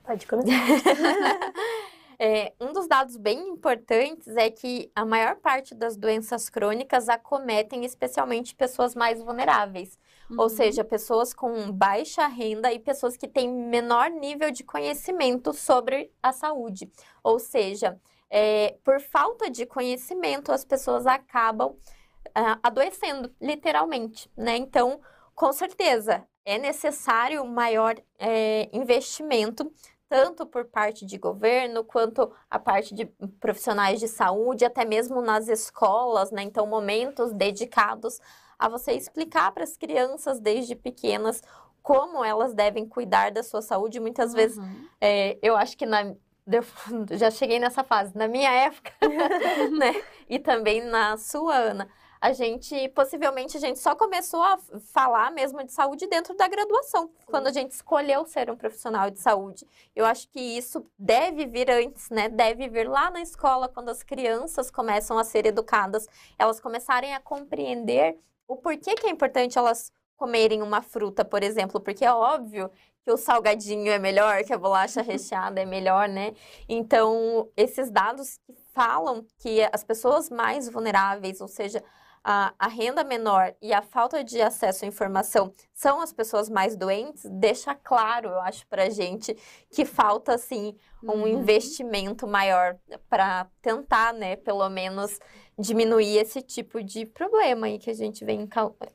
Pode 0.04 0.24
começar. 0.26 0.50
É, 2.22 2.52
um 2.60 2.70
dos 2.74 2.86
dados 2.86 3.16
bem 3.16 3.48
importantes 3.48 4.36
é 4.36 4.50
que 4.50 4.92
a 4.94 5.06
maior 5.06 5.36
parte 5.36 5.74
das 5.74 5.96
doenças 5.96 6.50
crônicas 6.50 7.08
acometem 7.08 7.82
especialmente 7.82 8.54
pessoas 8.54 8.94
mais 8.94 9.22
vulneráveis, 9.22 9.98
uhum. 10.28 10.36
ou 10.38 10.50
seja, 10.50 10.84
pessoas 10.84 11.32
com 11.32 11.72
baixa 11.72 12.26
renda 12.26 12.70
e 12.70 12.78
pessoas 12.78 13.16
que 13.16 13.26
têm 13.26 13.48
menor 13.48 14.10
nível 14.10 14.50
de 14.50 14.62
conhecimento 14.62 15.54
sobre 15.54 16.12
a 16.22 16.30
saúde. 16.30 16.92
Ou 17.24 17.38
seja, 17.38 17.98
é, 18.30 18.76
por 18.84 19.00
falta 19.00 19.50
de 19.50 19.66
conhecimento, 19.66 20.52
as 20.52 20.64
pessoas 20.64 21.06
acabam 21.06 21.70
uh, 21.70 22.58
adoecendo, 22.62 23.34
literalmente, 23.40 24.30
né? 24.36 24.56
Então, 24.56 25.00
com 25.34 25.52
certeza, 25.52 26.24
é 26.44 26.58
necessário 26.58 27.44
maior 27.44 27.96
é, 28.18 28.68
investimento, 28.72 29.72
tanto 30.08 30.46
por 30.46 30.64
parte 30.64 31.04
de 31.04 31.18
governo, 31.18 31.84
quanto 31.84 32.32
a 32.48 32.58
parte 32.58 32.94
de 32.94 33.06
profissionais 33.40 34.00
de 34.00 34.08
saúde, 34.08 34.64
até 34.64 34.84
mesmo 34.84 35.20
nas 35.20 35.48
escolas, 35.48 36.30
né? 36.30 36.42
Então, 36.42 36.66
momentos 36.66 37.32
dedicados 37.32 38.20
a 38.58 38.68
você 38.68 38.92
explicar 38.92 39.52
para 39.52 39.64
as 39.64 39.76
crianças 39.76 40.38
desde 40.38 40.76
pequenas 40.76 41.42
como 41.82 42.22
elas 42.22 42.52
devem 42.52 42.86
cuidar 42.86 43.30
da 43.30 43.42
sua 43.42 43.62
saúde. 43.62 43.98
Muitas 43.98 44.30
uhum. 44.30 44.36
vezes, 44.36 44.58
é, 45.00 45.38
eu 45.42 45.56
acho 45.56 45.76
que 45.76 45.86
na 45.86 46.14
já 47.12 47.30
cheguei 47.30 47.58
nessa 47.58 47.84
fase. 47.84 48.16
Na 48.16 48.28
minha 48.28 48.50
época, 48.50 48.92
né? 49.76 50.02
E 50.28 50.38
também 50.38 50.82
na 50.82 51.16
sua, 51.16 51.54
Ana, 51.54 51.88
a 52.20 52.32
gente, 52.32 52.88
possivelmente, 52.90 53.56
a 53.56 53.60
gente 53.60 53.78
só 53.78 53.94
começou 53.94 54.42
a 54.42 54.58
falar 54.92 55.32
mesmo 55.32 55.64
de 55.64 55.72
saúde 55.72 56.06
dentro 56.06 56.36
da 56.36 56.46
graduação, 56.46 57.06
Sim. 57.06 57.26
quando 57.26 57.46
a 57.46 57.52
gente 57.52 57.70
escolheu 57.70 58.26
ser 58.26 58.50
um 58.50 58.56
profissional 58.56 59.10
de 59.10 59.18
saúde. 59.18 59.66
Eu 59.96 60.04
acho 60.04 60.28
que 60.28 60.38
isso 60.38 60.84
deve 60.98 61.46
vir 61.46 61.70
antes, 61.70 62.10
né? 62.10 62.28
Deve 62.28 62.68
vir 62.68 62.88
lá 62.88 63.10
na 63.10 63.22
escola, 63.22 63.68
quando 63.68 63.88
as 63.88 64.02
crianças 64.02 64.70
começam 64.70 65.18
a 65.18 65.24
ser 65.24 65.46
educadas, 65.46 66.06
elas 66.38 66.60
começarem 66.60 67.14
a 67.14 67.20
compreender 67.20 68.18
o 68.46 68.56
porquê 68.56 68.94
que 68.96 69.06
é 69.06 69.10
importante 69.10 69.56
elas 69.56 69.90
comerem 70.20 70.62
uma 70.62 70.82
fruta, 70.82 71.24
por 71.24 71.42
exemplo, 71.42 71.80
porque 71.80 72.04
é 72.04 72.12
óbvio 72.12 72.70
que 73.02 73.10
o 73.10 73.16
salgadinho 73.16 73.90
é 73.90 73.98
melhor, 73.98 74.44
que 74.44 74.52
a 74.52 74.58
bolacha 74.58 75.00
recheada 75.02 75.62
é 75.62 75.64
melhor, 75.64 76.06
né? 76.08 76.34
Então, 76.68 77.48
esses 77.56 77.90
dados 77.90 78.36
que 78.46 78.54
falam 78.74 79.26
que 79.38 79.62
as 79.72 79.82
pessoas 79.82 80.28
mais 80.28 80.68
vulneráveis, 80.68 81.40
ou 81.40 81.48
seja, 81.48 81.82
a, 82.22 82.52
a, 82.58 82.68
renda 82.68 83.02
menor 83.02 83.54
e 83.62 83.72
a 83.72 83.80
falta 83.80 84.22
de 84.22 84.40
acesso 84.40 84.84
à 84.84 84.88
informação 84.88 85.52
são 85.72 86.00
as 86.00 86.12
pessoas 86.12 86.48
mais 86.48 86.76
doentes, 86.76 87.24
deixa 87.30 87.74
claro, 87.74 88.28
eu 88.28 88.40
acho, 88.40 88.66
para 88.66 88.84
a 88.84 88.90
gente 88.90 89.36
que 89.70 89.84
falta, 89.84 90.34
assim, 90.34 90.76
um 91.02 91.12
uhum. 91.12 91.26
investimento 91.26 92.26
maior 92.26 92.76
para 93.08 93.46
tentar, 93.62 94.12
né, 94.12 94.36
pelo 94.36 94.68
menos 94.68 95.18
diminuir 95.58 96.18
esse 96.18 96.42
tipo 96.42 96.82
de 96.82 97.06
problema 97.06 97.66
aí 97.66 97.78
que 97.78 97.90
a 97.90 97.94
gente 97.94 98.24
vem 98.24 98.48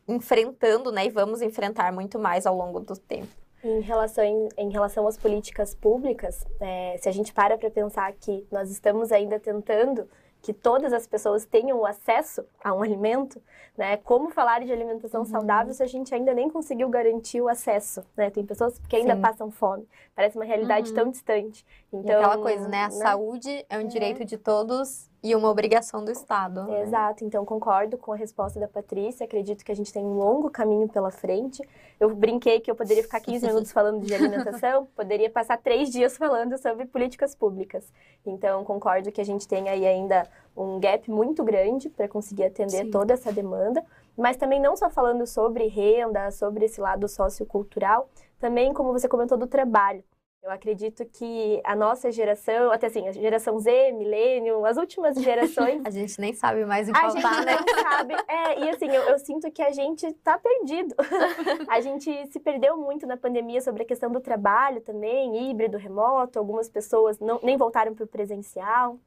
enfrentando, 0.07 0.91
né, 0.91 1.05
e 1.05 1.09
vamos 1.09 1.41
enfrentar 1.41 1.91
muito 1.91 2.19
mais 2.19 2.45
ao 2.45 2.55
longo 2.55 2.79
do 2.79 2.95
tempo. 2.95 3.45
Em 3.63 3.81
relação, 3.81 4.23
em, 4.23 4.47
em 4.59 4.69
relação 4.69 5.07
às 5.07 5.17
políticas 5.17 5.73
públicas, 5.73 6.45
é, 6.59 6.97
se 7.01 7.09
a 7.09 7.11
gente 7.11 7.33
para 7.33 7.57
para 7.57 7.71
pensar 7.71 8.13
que 8.13 8.45
nós 8.51 8.69
estamos 8.69 9.11
ainda 9.11 9.39
tentando 9.39 10.07
que 10.45 10.53
todas 10.53 10.93
as 10.93 11.07
pessoas 11.07 11.43
tenham 11.43 11.83
acesso 11.83 12.45
a 12.63 12.71
um 12.71 12.83
alimento, 12.83 13.41
né? 13.75 13.97
Como 13.97 14.29
falar 14.29 14.63
de 14.63 14.71
alimentação 14.71 15.21
uhum. 15.21 15.25
saudável 15.25 15.73
se 15.73 15.81
a 15.81 15.87
gente 15.87 16.13
ainda 16.13 16.35
nem 16.35 16.51
conseguiu 16.51 16.87
garantir 16.87 17.41
o 17.41 17.47
acesso, 17.47 18.03
né? 18.15 18.29
Tem 18.29 18.45
pessoas 18.45 18.77
que 18.87 18.95
ainda 18.95 19.15
Sim. 19.15 19.21
passam 19.21 19.49
fome. 19.49 19.87
Parece 20.15 20.37
uma 20.37 20.45
realidade 20.45 20.89
uhum. 20.89 20.95
tão 20.95 21.09
distante. 21.09 21.65
Então, 21.95 22.11
e 22.11 22.13
aquela 22.13 22.37
coisa, 22.37 22.67
né? 22.67 22.83
A 22.83 22.89
né? 22.89 22.91
saúde 22.91 23.65
é 23.69 23.77
um 23.77 23.87
direito 23.87 24.23
é. 24.23 24.25
de 24.25 24.37
todos 24.37 25.09
e 25.23 25.33
uma 25.35 25.49
obrigação 25.49 26.03
do 26.03 26.11
Estado. 26.11 26.65
Né? 26.65 26.83
Exato, 26.83 27.23
então 27.25 27.43
concordo 27.45 27.97
com 27.97 28.11
a 28.11 28.15
resposta 28.15 28.59
da 28.59 28.67
Patrícia, 28.67 29.25
acredito 29.25 29.65
que 29.65 29.71
a 29.71 29.75
gente 29.75 29.91
tem 29.91 30.03
um 30.03 30.17
longo 30.17 30.51
caminho 30.51 30.87
pela 30.87 31.09
frente. 31.09 31.67
Eu 31.99 32.13
brinquei 32.13 32.59
que 32.59 32.69
eu 32.69 32.75
poderia 32.75 33.01
ficar 33.01 33.19
15 33.21 33.47
minutos 33.47 33.71
falando 33.71 34.05
de 34.05 34.13
alimentação, 34.13 34.87
poderia 34.95 35.29
passar 35.29 35.57
três 35.57 35.89
dias 35.89 36.15
falando 36.15 36.57
sobre 36.59 36.85
políticas 36.85 37.33
públicas. 37.33 37.91
Então 38.25 38.63
concordo 38.63 39.11
que 39.11 39.21
a 39.21 39.25
gente 39.25 39.47
tem 39.47 39.67
aí 39.67 39.85
ainda 39.85 40.29
um 40.55 40.79
gap 40.79 41.09
muito 41.09 41.43
grande 41.43 41.89
para 41.89 42.07
conseguir 42.07 42.45
atender 42.45 42.85
Sim. 42.85 42.91
toda 42.91 43.13
essa 43.13 43.31
demanda, 43.31 43.83
mas 44.15 44.37
também 44.37 44.59
não 44.59 44.75
só 44.75 44.89
falando 44.89 45.25
sobre 45.25 45.65
renda, 45.67 46.29
sobre 46.29 46.65
esse 46.65 46.79
lado 46.79 47.07
sociocultural, 47.07 48.07
também 48.39 48.73
como 48.73 48.91
você 48.91 49.07
comentou 49.07 49.37
do 49.37 49.47
trabalho. 49.47 50.03
Eu 50.45 50.51
acredito 50.51 51.03
que 51.05 51.59
a 51.63 51.75
nossa 51.75 52.11
geração, 52.11 52.71
até 52.71 52.85
assim, 52.85 53.07
a 53.07 53.11
geração 53.11 53.57
Z, 53.57 53.91
milênio, 53.93 54.63
as 54.63 54.77
últimas 54.77 55.15
gerações. 55.15 55.81
a 55.83 55.89
gente 55.89 56.21
nem 56.21 56.35
sabe 56.35 56.63
mais 56.65 56.87
em 56.87 56.93
qual 56.93 57.07
A 57.07 57.09
gente 57.09 57.23
né? 57.23 57.55
não 57.55 57.81
sabe. 57.81 58.13
É, 58.27 58.59
e 58.59 58.69
assim, 58.69 58.85
eu, 58.85 59.01
eu, 59.05 59.17
sinto 59.17 59.49
que 59.49 59.63
a 59.63 59.71
gente 59.71 60.13
tá 60.23 60.37
perdido. 60.37 60.93
a 61.67 61.81
gente 61.81 62.27
se 62.31 62.39
perdeu 62.39 62.77
muito 62.77 63.07
na 63.07 63.17
pandemia 63.17 63.59
sobre 63.59 63.81
a 63.81 63.85
questão 63.87 64.11
do 64.11 64.21
trabalho 64.21 64.81
também, 64.81 65.49
híbrido, 65.49 65.79
remoto. 65.79 66.37
Algumas 66.37 66.69
pessoas 66.69 67.19
não, 67.19 67.39
nem 67.41 67.57
voltaram 67.57 67.95
para 67.95 68.03
o 68.05 68.07
presencial. 68.07 68.99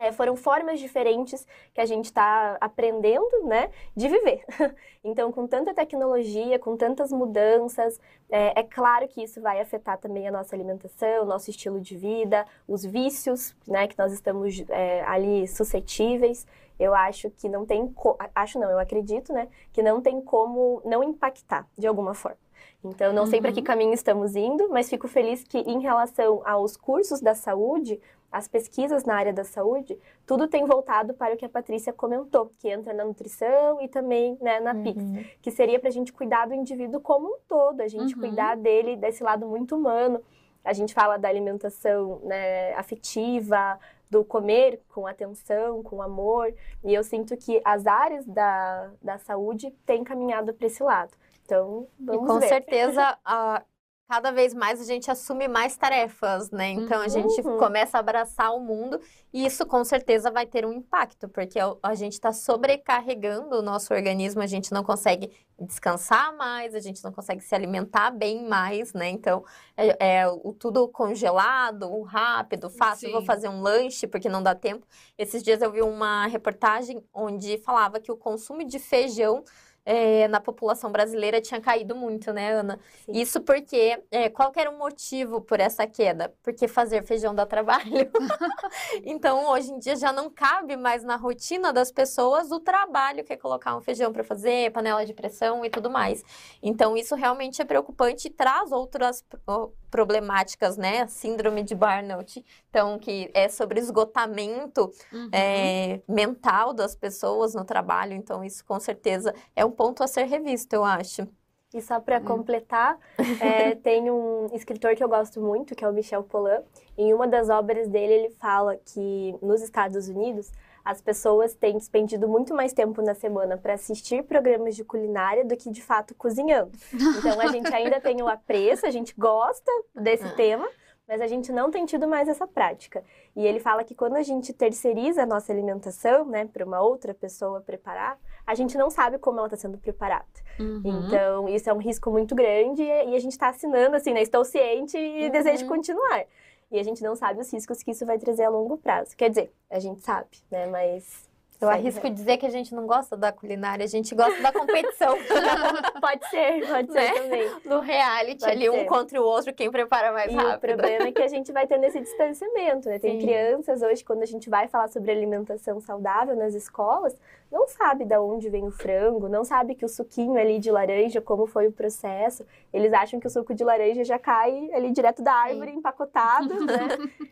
É, 0.00 0.12
foram 0.12 0.36
formas 0.36 0.78
diferentes 0.78 1.44
que 1.74 1.80
a 1.80 1.84
gente 1.84 2.04
está 2.04 2.56
aprendendo, 2.60 3.44
né, 3.44 3.70
de 3.96 4.08
viver. 4.08 4.44
Então, 5.04 5.32
com 5.32 5.46
tanta 5.46 5.72
tecnologia, 5.72 6.58
com 6.58 6.76
tantas 6.76 7.10
mudanças, 7.10 7.98
é, 8.28 8.60
é, 8.60 8.62
claro 8.62 9.08
que 9.08 9.22
isso 9.22 9.40
vai 9.40 9.58
afetar 9.58 9.96
também 9.96 10.28
a 10.28 10.30
nossa 10.30 10.54
alimentação, 10.54 11.22
o 11.22 11.24
nosso 11.24 11.48
estilo 11.48 11.80
de 11.80 11.96
vida, 11.96 12.44
os 12.66 12.84
vícios, 12.84 13.56
né, 13.66 13.86
que 13.86 13.96
nós 13.96 14.12
estamos 14.12 14.62
é, 14.68 15.02
ali 15.04 15.46
suscetíveis. 15.48 16.46
Eu 16.78 16.94
acho 16.94 17.30
que 17.30 17.48
não 17.48 17.64
tem, 17.64 17.92
acho 18.34 18.58
não, 18.58 18.68
eu 18.68 18.78
acredito, 18.78 19.32
né, 19.32 19.48
que 19.72 19.82
não 19.82 20.02
tem 20.02 20.20
como 20.20 20.82
não 20.84 21.02
impactar 21.02 21.66
de 21.78 21.86
alguma 21.86 22.12
forma. 22.12 22.38
Então, 22.84 23.12
não 23.12 23.26
sei 23.26 23.40
para 23.40 23.50
que 23.52 23.58
uhum. 23.58 23.64
caminho 23.64 23.92
estamos 23.92 24.36
indo, 24.36 24.68
mas 24.68 24.88
fico 24.88 25.08
feliz 25.08 25.42
que, 25.42 25.58
em 25.58 25.80
relação 25.80 26.42
aos 26.44 26.76
cursos 26.76 27.20
da 27.20 27.34
saúde, 27.34 28.00
as 28.30 28.46
pesquisas 28.46 29.04
na 29.04 29.14
área 29.14 29.32
da 29.32 29.44
saúde, 29.44 29.98
tudo 30.26 30.48
tem 30.48 30.66
voltado 30.66 31.14
para 31.14 31.34
o 31.34 31.36
que 31.36 31.44
a 31.44 31.48
Patrícia 31.48 31.92
comentou, 31.92 32.52
que 32.58 32.68
entra 32.68 32.92
na 32.92 33.04
nutrição 33.04 33.80
e 33.80 33.88
também 33.88 34.36
né, 34.40 34.60
na 34.60 34.74
uhum. 34.74 34.82
PIX, 34.82 35.02
que 35.40 35.50
seria 35.50 35.78
para 35.78 35.88
a 35.88 35.92
gente 35.92 36.12
cuidar 36.12 36.46
do 36.46 36.54
indivíduo 36.54 37.00
como 37.00 37.26
um 37.26 37.38
todo, 37.48 37.80
a 37.80 37.88
gente 37.88 38.14
uhum. 38.14 38.20
cuidar 38.20 38.56
dele 38.56 38.96
desse 38.96 39.22
lado 39.22 39.46
muito 39.46 39.76
humano. 39.76 40.20
A 40.64 40.72
gente 40.74 40.92
fala 40.92 41.16
da 41.16 41.28
alimentação 41.28 42.20
né, 42.22 42.74
afetiva, 42.74 43.78
do 44.10 44.24
comer 44.24 44.82
com 44.88 45.06
atenção, 45.06 45.82
com 45.82 46.02
amor, 46.02 46.52
e 46.84 46.92
eu 46.92 47.02
sinto 47.02 47.36
que 47.36 47.60
as 47.64 47.86
áreas 47.86 48.26
da, 48.26 48.90
da 49.00 49.18
saúde 49.18 49.70
têm 49.86 50.04
caminhado 50.04 50.52
para 50.52 50.66
esse 50.66 50.82
lado. 50.82 51.12
Então, 51.44 51.86
vamos 51.98 52.22
e 52.22 52.26
com 52.26 52.40
ver. 52.40 52.48
certeza, 52.48 53.18
a, 53.24 53.62
cada 54.08 54.30
vez 54.32 54.54
mais 54.54 54.80
a 54.80 54.84
gente 54.84 55.10
assume 55.10 55.46
mais 55.46 55.76
tarefas, 55.76 56.50
né? 56.50 56.70
Então 56.70 57.02
a 57.02 57.08
gente 57.08 57.42
Uhum. 57.42 57.58
começa 57.58 57.98
a 57.98 58.00
abraçar 58.00 58.54
o 58.54 58.58
mundo 58.58 58.98
e 59.34 59.44
isso 59.44 59.66
com 59.66 59.84
certeza 59.84 60.30
vai 60.30 60.46
ter 60.46 60.64
um 60.64 60.72
impacto, 60.72 61.28
porque 61.28 61.58
a, 61.82 61.94
gente 61.94 62.14
está 62.14 62.32
sobrecarregando 62.32 63.56
o 63.56 63.62
nosso 63.62 63.92
organismo, 63.92 64.40
a 64.40 64.46
gente 64.46 64.72
não 64.72 64.82
consegue 64.82 65.30
descansar 65.60 66.34
mais, 66.34 66.74
a 66.74 66.80
gente 66.80 67.04
não 67.04 67.12
consegue 67.12 67.42
se 67.42 67.54
alimentar 67.54 68.10
bem 68.10 68.48
mais, 68.48 68.94
né? 68.94 69.10
Então 69.10 69.44
é, 69.76 70.20
é 70.20 70.26
o 70.26 70.54
tudo 70.54 70.88
congelado, 70.88 71.92
o 71.92 72.02
rápido, 72.02 72.70
fácil, 72.70 73.08
Sim. 73.08 73.12
vou 73.12 73.22
fazer 73.22 73.48
um 73.50 73.60
lanche 73.60 74.06
porque 74.06 74.30
não 74.30 74.42
dá 74.42 74.54
tempo. 74.54 74.86
Esses 75.18 75.42
dias 75.42 75.60
eu 75.60 75.70
vi 75.70 75.82
uma 75.82 76.26
reportagem 76.28 77.04
onde 77.12 77.58
falava 77.58 78.00
que 78.00 78.10
o 78.10 78.16
consumo 78.16 78.64
de 78.64 78.78
feijão 78.78 79.44
eh, 79.84 80.28
na 80.28 80.40
população 80.40 80.90
brasileira 80.92 81.40
tinha 81.40 81.60
caído 81.60 81.94
muito, 81.96 82.32
né, 82.32 82.52
Ana? 82.52 82.78
Sim. 83.06 83.12
Isso 83.12 83.40
porque, 83.40 84.02
eh, 84.10 84.28
qual 84.30 84.52
era 84.56 84.70
o 84.70 84.78
motivo 84.78 85.40
por 85.40 85.60
essa 85.60 85.86
queda? 85.86 86.34
Porque 86.42 86.68
fazer 86.68 87.02
feijão 87.04 87.34
dá 87.34 87.46
trabalho. 87.46 88.10
então, 89.04 89.48
hoje 89.50 89.70
em 89.72 89.78
dia 89.78 89.96
já 89.96 90.12
não 90.12 90.30
cabe 90.30 90.76
mais 90.76 91.02
na 91.02 91.16
rotina 91.16 91.72
das 91.72 91.90
pessoas 91.90 92.50
o 92.50 92.60
trabalho 92.60 93.24
que 93.24 93.32
é 93.32 93.36
colocar 93.36 93.76
um 93.76 93.80
feijão 93.80 94.12
para 94.12 94.24
fazer, 94.24 94.70
panela 94.72 95.04
de 95.04 95.14
pressão 95.14 95.64
e 95.64 95.70
tudo 95.70 95.90
mais. 95.90 96.22
Então, 96.62 96.96
isso 96.96 97.14
realmente 97.14 97.60
é 97.62 97.64
preocupante 97.64 98.28
e 98.28 98.30
traz 98.30 98.72
outras 98.72 99.22
pro- 99.22 99.72
problemáticas, 99.90 100.76
né? 100.76 101.06
Síndrome 101.06 101.62
de 101.62 101.74
burnout, 101.74 102.44
então, 102.68 102.98
que 102.98 103.30
é 103.32 103.48
sobre 103.48 103.80
esgotamento 103.80 104.90
Uhum. 105.12 105.28
é, 105.32 106.00
mental 106.06 106.74
das 106.74 106.94
pessoas 106.94 107.54
no 107.54 107.64
trabalho. 107.64 108.12
Então, 108.12 108.44
isso 108.44 108.64
com 108.64 108.78
certeza 108.78 109.34
é 109.56 109.64
um 109.64 109.70
ponto 109.78 110.02
a 110.02 110.06
ser 110.08 110.24
revisto, 110.24 110.74
eu 110.74 110.84
acho. 110.84 111.26
E 111.72 111.80
só 111.82 112.00
para 112.00 112.20
completar, 112.20 112.98
é, 113.40 113.74
tem 113.76 114.10
um 114.10 114.46
escritor 114.52 114.94
que 114.96 115.04
eu 115.04 115.08
gosto 115.08 115.40
muito, 115.40 115.74
que 115.76 115.84
é 115.84 115.88
o 115.88 115.92
Michel 115.92 116.22
Pollan. 116.24 116.62
Em 116.96 117.12
uma 117.14 117.28
das 117.28 117.48
obras 117.48 117.86
dele, 117.88 118.12
ele 118.14 118.30
fala 118.30 118.76
que 118.76 119.34
nos 119.40 119.62
Estados 119.62 120.08
Unidos, 120.08 120.50
as 120.84 121.00
pessoas 121.02 121.54
têm 121.54 121.76
despendido 121.76 122.26
muito 122.26 122.54
mais 122.54 122.72
tempo 122.72 123.02
na 123.02 123.14
semana 123.14 123.58
para 123.58 123.74
assistir 123.74 124.22
programas 124.24 124.74
de 124.74 124.82
culinária 124.82 125.44
do 125.44 125.54
que 125.56 125.70
de 125.70 125.82
fato 125.82 126.14
cozinhando. 126.14 126.72
Então 127.18 127.38
a 127.38 127.48
gente 127.48 127.72
ainda 127.74 128.00
tem 128.00 128.20
o 128.22 128.28
apreço, 128.28 128.86
a 128.86 128.90
gente 128.90 129.14
gosta 129.16 129.70
desse 129.94 130.24
Ah. 130.24 130.34
tema, 130.34 130.68
mas 131.06 131.20
a 131.20 131.26
gente 131.26 131.52
não 131.52 131.70
tem 131.70 131.84
tido 131.84 132.08
mais 132.08 132.28
essa 132.28 132.46
prática. 132.46 133.04
E 133.36 133.46
ele 133.46 133.60
fala 133.60 133.84
que 133.84 133.94
quando 133.94 134.16
a 134.16 134.22
gente 134.22 134.54
terceiriza 134.54 135.22
a 135.22 135.26
nossa 135.26 135.52
alimentação, 135.52 136.24
né, 136.24 136.46
para 136.46 136.64
uma 136.64 136.80
outra 136.80 137.12
pessoa 137.12 137.60
preparar, 137.60 138.18
a 138.48 138.54
gente 138.54 138.78
não 138.78 138.88
sabe 138.88 139.18
como 139.18 139.38
ela 139.38 139.46
está 139.46 139.58
sendo 139.58 139.76
preparada. 139.76 140.24
Uhum. 140.58 140.80
Então, 141.06 141.46
isso 141.48 141.68
é 141.68 141.72
um 141.72 141.76
risco 141.78 142.10
muito 142.10 142.34
grande 142.34 142.82
e 142.82 143.14
a 143.14 143.18
gente 143.20 143.32
está 143.32 143.50
assinando 143.50 143.94
assim, 143.94 144.14
né? 144.14 144.22
Estou 144.22 144.42
ciente 144.42 144.96
e 144.96 145.26
Uhum. 145.26 145.30
desejo 145.30 145.66
continuar. 145.66 146.24
E 146.70 146.78
a 146.78 146.82
gente 146.82 147.02
não 147.02 147.14
sabe 147.14 147.40
os 147.40 147.52
riscos 147.52 147.82
que 147.82 147.90
isso 147.90 148.06
vai 148.06 148.18
trazer 148.18 148.44
a 148.44 148.48
longo 148.48 148.78
prazo. 148.78 149.14
Quer 149.16 149.28
dizer, 149.28 149.52
a 149.70 149.78
gente 149.78 150.00
sabe, 150.00 150.28
né? 150.50 150.66
Mas. 150.66 151.28
Eu 151.60 151.68
arrisco 151.68 152.08
dizer 152.08 152.36
que 152.36 152.46
a 152.46 152.50
gente 152.50 152.72
não 152.72 152.86
gosta 152.86 153.16
da 153.16 153.32
culinária, 153.32 153.82
a 153.84 153.88
gente 153.88 154.14
gosta 154.14 154.40
da 154.40 154.52
competição. 154.52 155.12
o- 155.12 155.18
Pode 156.00 156.24
ser, 156.30 156.64
pode 156.68 156.92
ser 156.92 157.00
Né? 157.00 157.10
também. 157.20 157.50
Do 157.66 157.80
reality, 157.80 158.40
Pode 158.44 158.52
ali 158.52 158.70
um 158.70 158.74
ser. 158.74 158.84
contra 158.84 159.20
o 159.20 159.24
outro, 159.24 159.52
quem 159.52 159.68
prepara 159.68 160.12
mais 160.12 160.32
E 160.32 160.36
o 160.36 160.38
rápido. 160.38 160.60
problema 160.60 161.08
é 161.08 161.12
que 161.12 161.20
a 161.20 161.26
gente 161.26 161.50
vai 161.50 161.66
tendo 161.66 161.82
esse 161.82 162.00
distanciamento, 162.00 162.88
né? 162.88 163.00
Tem 163.00 163.18
Sim. 163.18 163.26
crianças 163.26 163.82
hoje, 163.82 164.04
quando 164.04 164.22
a 164.22 164.26
gente 164.26 164.48
vai 164.48 164.68
falar 164.68 164.86
sobre 164.86 165.10
alimentação 165.10 165.80
saudável 165.80 166.36
nas 166.36 166.54
escolas, 166.54 167.18
não 167.50 167.66
sabe 167.66 168.04
de 168.04 168.16
onde 168.18 168.50
vem 168.50 168.66
o 168.66 168.70
frango, 168.70 169.28
não 169.28 169.44
sabe 169.44 169.74
que 169.74 169.84
o 169.84 169.88
suquinho 169.88 170.36
ali 170.36 170.58
de 170.58 170.70
laranja, 170.70 171.20
como 171.20 171.46
foi 171.46 171.66
o 171.66 171.72
processo. 171.72 172.44
Eles 172.72 172.92
acham 172.92 173.18
que 173.18 173.26
o 173.26 173.30
suco 173.30 173.54
de 173.54 173.64
laranja 173.64 174.04
já 174.04 174.18
cai 174.18 174.70
ali 174.72 174.90
direto 174.90 175.22
da 175.22 175.32
árvore, 175.32 175.72
empacotado, 175.72 176.54
né? 176.66 176.88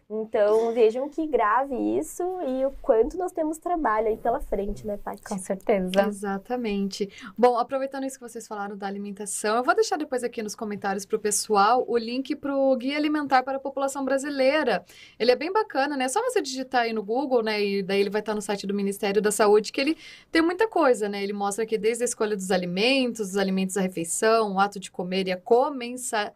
Então, 0.09 0.73
vejam 0.73 1.09
que 1.09 1.27
grave 1.27 1.75
isso 1.99 2.23
e 2.47 2.65
o 2.65 2.71
quanto 2.81 3.19
nós 3.19 3.33
temos 3.33 3.59
trabalho 3.59 4.09
aí 4.09 4.17
pela 4.17 4.41
frente, 4.41 4.87
né, 4.87 4.97
Paty? 4.97 5.23
Com 5.23 5.39
certeza. 5.39 6.07
Exatamente. 6.07 7.11
Bom, 7.37 7.59
aproveitando 7.59 8.05
isso 8.05 8.19
que 8.19 8.27
vocês 8.27 8.47
falaram 8.47 8.77
da 8.77 8.87
alimentação, 8.87 9.57
eu 9.57 9.65
vou 9.65 9.75
deixar 9.75 9.97
depois 9.97 10.25
aqui 10.25 10.43
nos 10.43 10.55
comentários 10.55 11.05
para 11.05 11.17
o 11.17 11.21
pessoal 11.21 11.85
o 11.87 11.99
link 11.99 12.35
para 12.37 12.57
o 12.57 12.75
Guia 12.77 12.97
Alimentar 12.97 13.43
para 13.43 13.59
a 13.59 13.61
População 13.61 14.05
Brasileira. 14.05 14.85
Ele 15.19 15.31
é 15.31 15.37
bem 15.37 15.53
bacana, 15.53 15.97
né? 15.97 16.05
É 16.05 16.09
só 16.09 16.23
você 16.23 16.41
digitar 16.41 16.83
aí 16.83 16.93
no 16.93 17.03
Google, 17.03 17.43
né? 17.43 17.63
E 17.63 17.83
daí 17.83 18.01
ele 18.01 18.11
vai 18.11 18.21
estar 18.21 18.35
no 18.35 18.41
site 18.41 18.67
do 18.67 18.73
Ministério 18.73 19.21
da 19.21 19.31
Saúde, 19.31 19.73
que 19.73 19.81
ele 19.81 19.97
tem 20.31 20.43
muita 20.43 20.69
coisa, 20.69 21.09
né? 21.09 21.23
Ele 21.23 21.33
mostra 21.33 21.65
aqui 21.65 21.79
desde 21.79 22.05
a 22.05 22.07
escolha 22.07 22.37
dos 22.37 22.51
alimentos, 22.51 23.29
dos 23.29 23.37
alimentos 23.37 23.75
da 23.75 23.81
refeição, 23.81 24.55
o 24.55 24.61
ato 24.61 24.79
de 24.79 24.91
comer 24.91 25.29
e 25.29 25.33
a 25.33 25.37
comensa... 25.37 26.33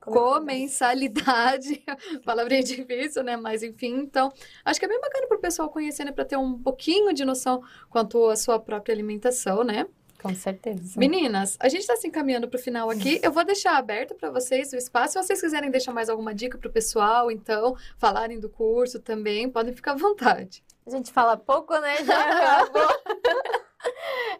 comensalidade, 0.00 1.82
palavrinha 2.24 2.62
difícil, 2.62 3.22
né? 3.22 3.36
Mas 3.36 3.62
enfim, 3.62 3.94
então, 4.00 4.32
acho 4.64 4.80
que 4.80 4.86
é 4.86 4.88
bem 4.88 5.00
bacana 5.00 5.26
para 5.26 5.36
o 5.36 5.40
pessoal 5.40 5.68
conhecer, 5.68 6.04
né? 6.04 6.12
Para 6.12 6.24
ter 6.24 6.36
um 6.36 6.58
pouquinho 6.58 7.12
de 7.12 7.24
noção 7.24 7.62
quanto 7.88 8.28
à 8.28 8.36
sua 8.36 8.58
própria 8.58 8.92
alimentação, 8.94 9.62
né? 9.62 9.86
Com 10.22 10.34
certeza. 10.36 10.98
Meninas, 10.98 11.56
a 11.58 11.68
gente 11.68 11.80
está 11.80 11.96
se 11.96 12.06
encaminhando 12.06 12.48
para 12.48 12.58
o 12.58 12.62
final 12.62 12.88
aqui. 12.88 13.18
Eu 13.24 13.32
vou 13.32 13.44
deixar 13.44 13.76
aberto 13.76 14.14
para 14.14 14.30
vocês 14.30 14.72
o 14.72 14.76
espaço. 14.76 15.14
Se 15.14 15.22
vocês 15.22 15.40
quiserem 15.40 15.68
deixar 15.68 15.92
mais 15.92 16.08
alguma 16.08 16.32
dica 16.32 16.56
para 16.56 16.68
o 16.68 16.72
pessoal, 16.72 17.28
então, 17.28 17.76
falarem 17.98 18.38
do 18.38 18.48
curso 18.48 19.00
também, 19.00 19.50
podem 19.50 19.74
ficar 19.74 19.92
à 19.92 19.96
vontade. 19.96 20.62
A 20.86 20.90
gente 20.90 21.12
fala 21.12 21.36
pouco, 21.36 21.76
né? 21.78 22.04
Já 22.04 22.20
acabou. 22.30 22.82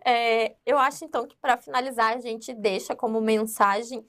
É, 0.05 0.55
eu 0.65 0.79
acho, 0.79 1.05
então, 1.05 1.27
que 1.27 1.37
para 1.37 1.57
finalizar, 1.57 2.15
a 2.15 2.21
gente 2.21 2.53
deixa 2.55 2.95
como 2.95 3.21
mensagem, 3.21 4.05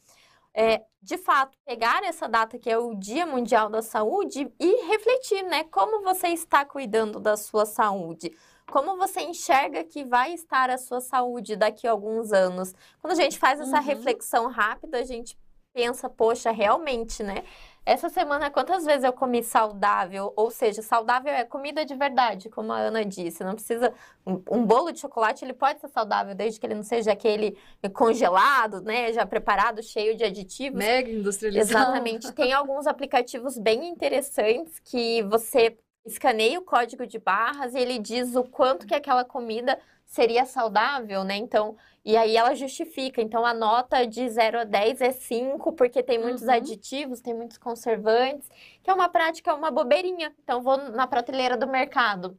é, 0.53 0.83
de 1.01 1.17
fato, 1.17 1.57
pegar 1.65 2.03
essa 2.03 2.27
data 2.27 2.57
que 2.57 2.69
é 2.69 2.77
o 2.77 2.93
Dia 2.95 3.25
Mundial 3.25 3.69
da 3.69 3.81
Saúde 3.81 4.51
e 4.59 4.85
refletir, 4.87 5.43
né? 5.43 5.63
Como 5.65 6.03
você 6.03 6.27
está 6.29 6.63
cuidando 6.65 7.19
da 7.19 7.35
sua 7.35 7.65
saúde? 7.65 8.35
Como 8.71 8.95
você 8.97 9.21
enxerga 9.21 9.83
que 9.83 10.03
vai 10.03 10.33
estar 10.33 10.69
a 10.69 10.77
sua 10.77 11.01
saúde 11.01 11.55
daqui 11.55 11.87
a 11.87 11.91
alguns 11.91 12.31
anos? 12.31 12.73
Quando 13.01 13.13
a 13.13 13.15
gente 13.21 13.37
faz 13.39 13.59
essa 13.59 13.77
Uhum. 13.77 13.83
reflexão 13.83 14.47
rápida, 14.49 14.99
a 14.99 15.03
gente 15.03 15.37
pensa, 15.73 16.07
poxa, 16.09 16.51
realmente, 16.51 17.23
né? 17.23 17.43
Essa 17.85 18.07
semana, 18.07 18.49
quantas 18.49 18.85
vezes 18.85 19.03
eu 19.03 19.11
comi 19.11 19.43
saudável? 19.43 20.31
Ou 20.37 20.49
seja, 20.49 20.81
saudável 20.81 21.33
é 21.33 21.43
comida 21.43 21.85
de 21.85 21.93
verdade, 21.95 22.49
como 22.49 22.71
a 22.71 22.77
Ana 22.77 23.03
disse. 23.03 23.43
Não 23.43 23.55
precisa. 23.55 23.93
Um, 24.25 24.41
um 24.49 24.65
bolo 24.65 24.91
de 24.91 25.01
chocolate, 25.01 25.43
ele 25.43 25.53
pode 25.53 25.81
ser 25.81 25.89
saudável, 25.89 26.33
desde 26.33 26.59
que 26.59 26.65
ele 26.65 26.75
não 26.75 26.83
seja 26.83 27.11
aquele 27.11 27.57
congelado, 27.91 28.81
né? 28.81 29.11
Já 29.11 29.25
preparado, 29.25 29.83
cheio 29.83 30.15
de 30.15 30.23
aditivos. 30.23 30.79
Mega 30.79 31.11
industrializado. 31.11 31.83
Exatamente. 31.83 32.31
Tem 32.31 32.53
alguns 32.53 32.87
aplicativos 32.87 33.57
bem 33.57 33.89
interessantes 33.89 34.79
que 34.79 35.21
você 35.23 35.77
escaneia 36.05 36.59
o 36.59 36.63
código 36.63 37.05
de 37.05 37.19
barras 37.19 37.73
e 37.73 37.79
ele 37.79 37.99
diz 37.99 38.35
o 38.35 38.43
quanto 38.43 38.85
que 38.87 38.95
aquela 38.95 39.25
comida 39.25 39.77
seria 40.13 40.45
saudável, 40.45 41.23
né? 41.23 41.35
Então, 41.35 41.75
e 42.05 42.15
aí 42.15 42.37
ela 42.37 42.53
justifica. 42.53 43.19
Então, 43.19 43.43
a 43.43 43.51
nota 43.53 44.05
de 44.05 44.29
0 44.29 44.59
a 44.59 44.63
10 44.63 45.01
é 45.01 45.11
5, 45.11 45.73
porque 45.73 46.03
tem 46.03 46.19
muitos 46.19 46.43
Uhum. 46.43 46.51
aditivos, 46.51 47.19
tem 47.19 47.33
muitos 47.33 47.57
conservantes, 47.57 48.47
que 48.83 48.91
é 48.91 48.93
uma 48.93 49.09
prática, 49.09 49.55
uma 49.55 49.71
bobeirinha. 49.71 50.31
Então, 50.43 50.61
vou 50.61 50.77
na 50.77 51.07
prateleira 51.07 51.57
do 51.57 51.67
mercado. 51.67 52.37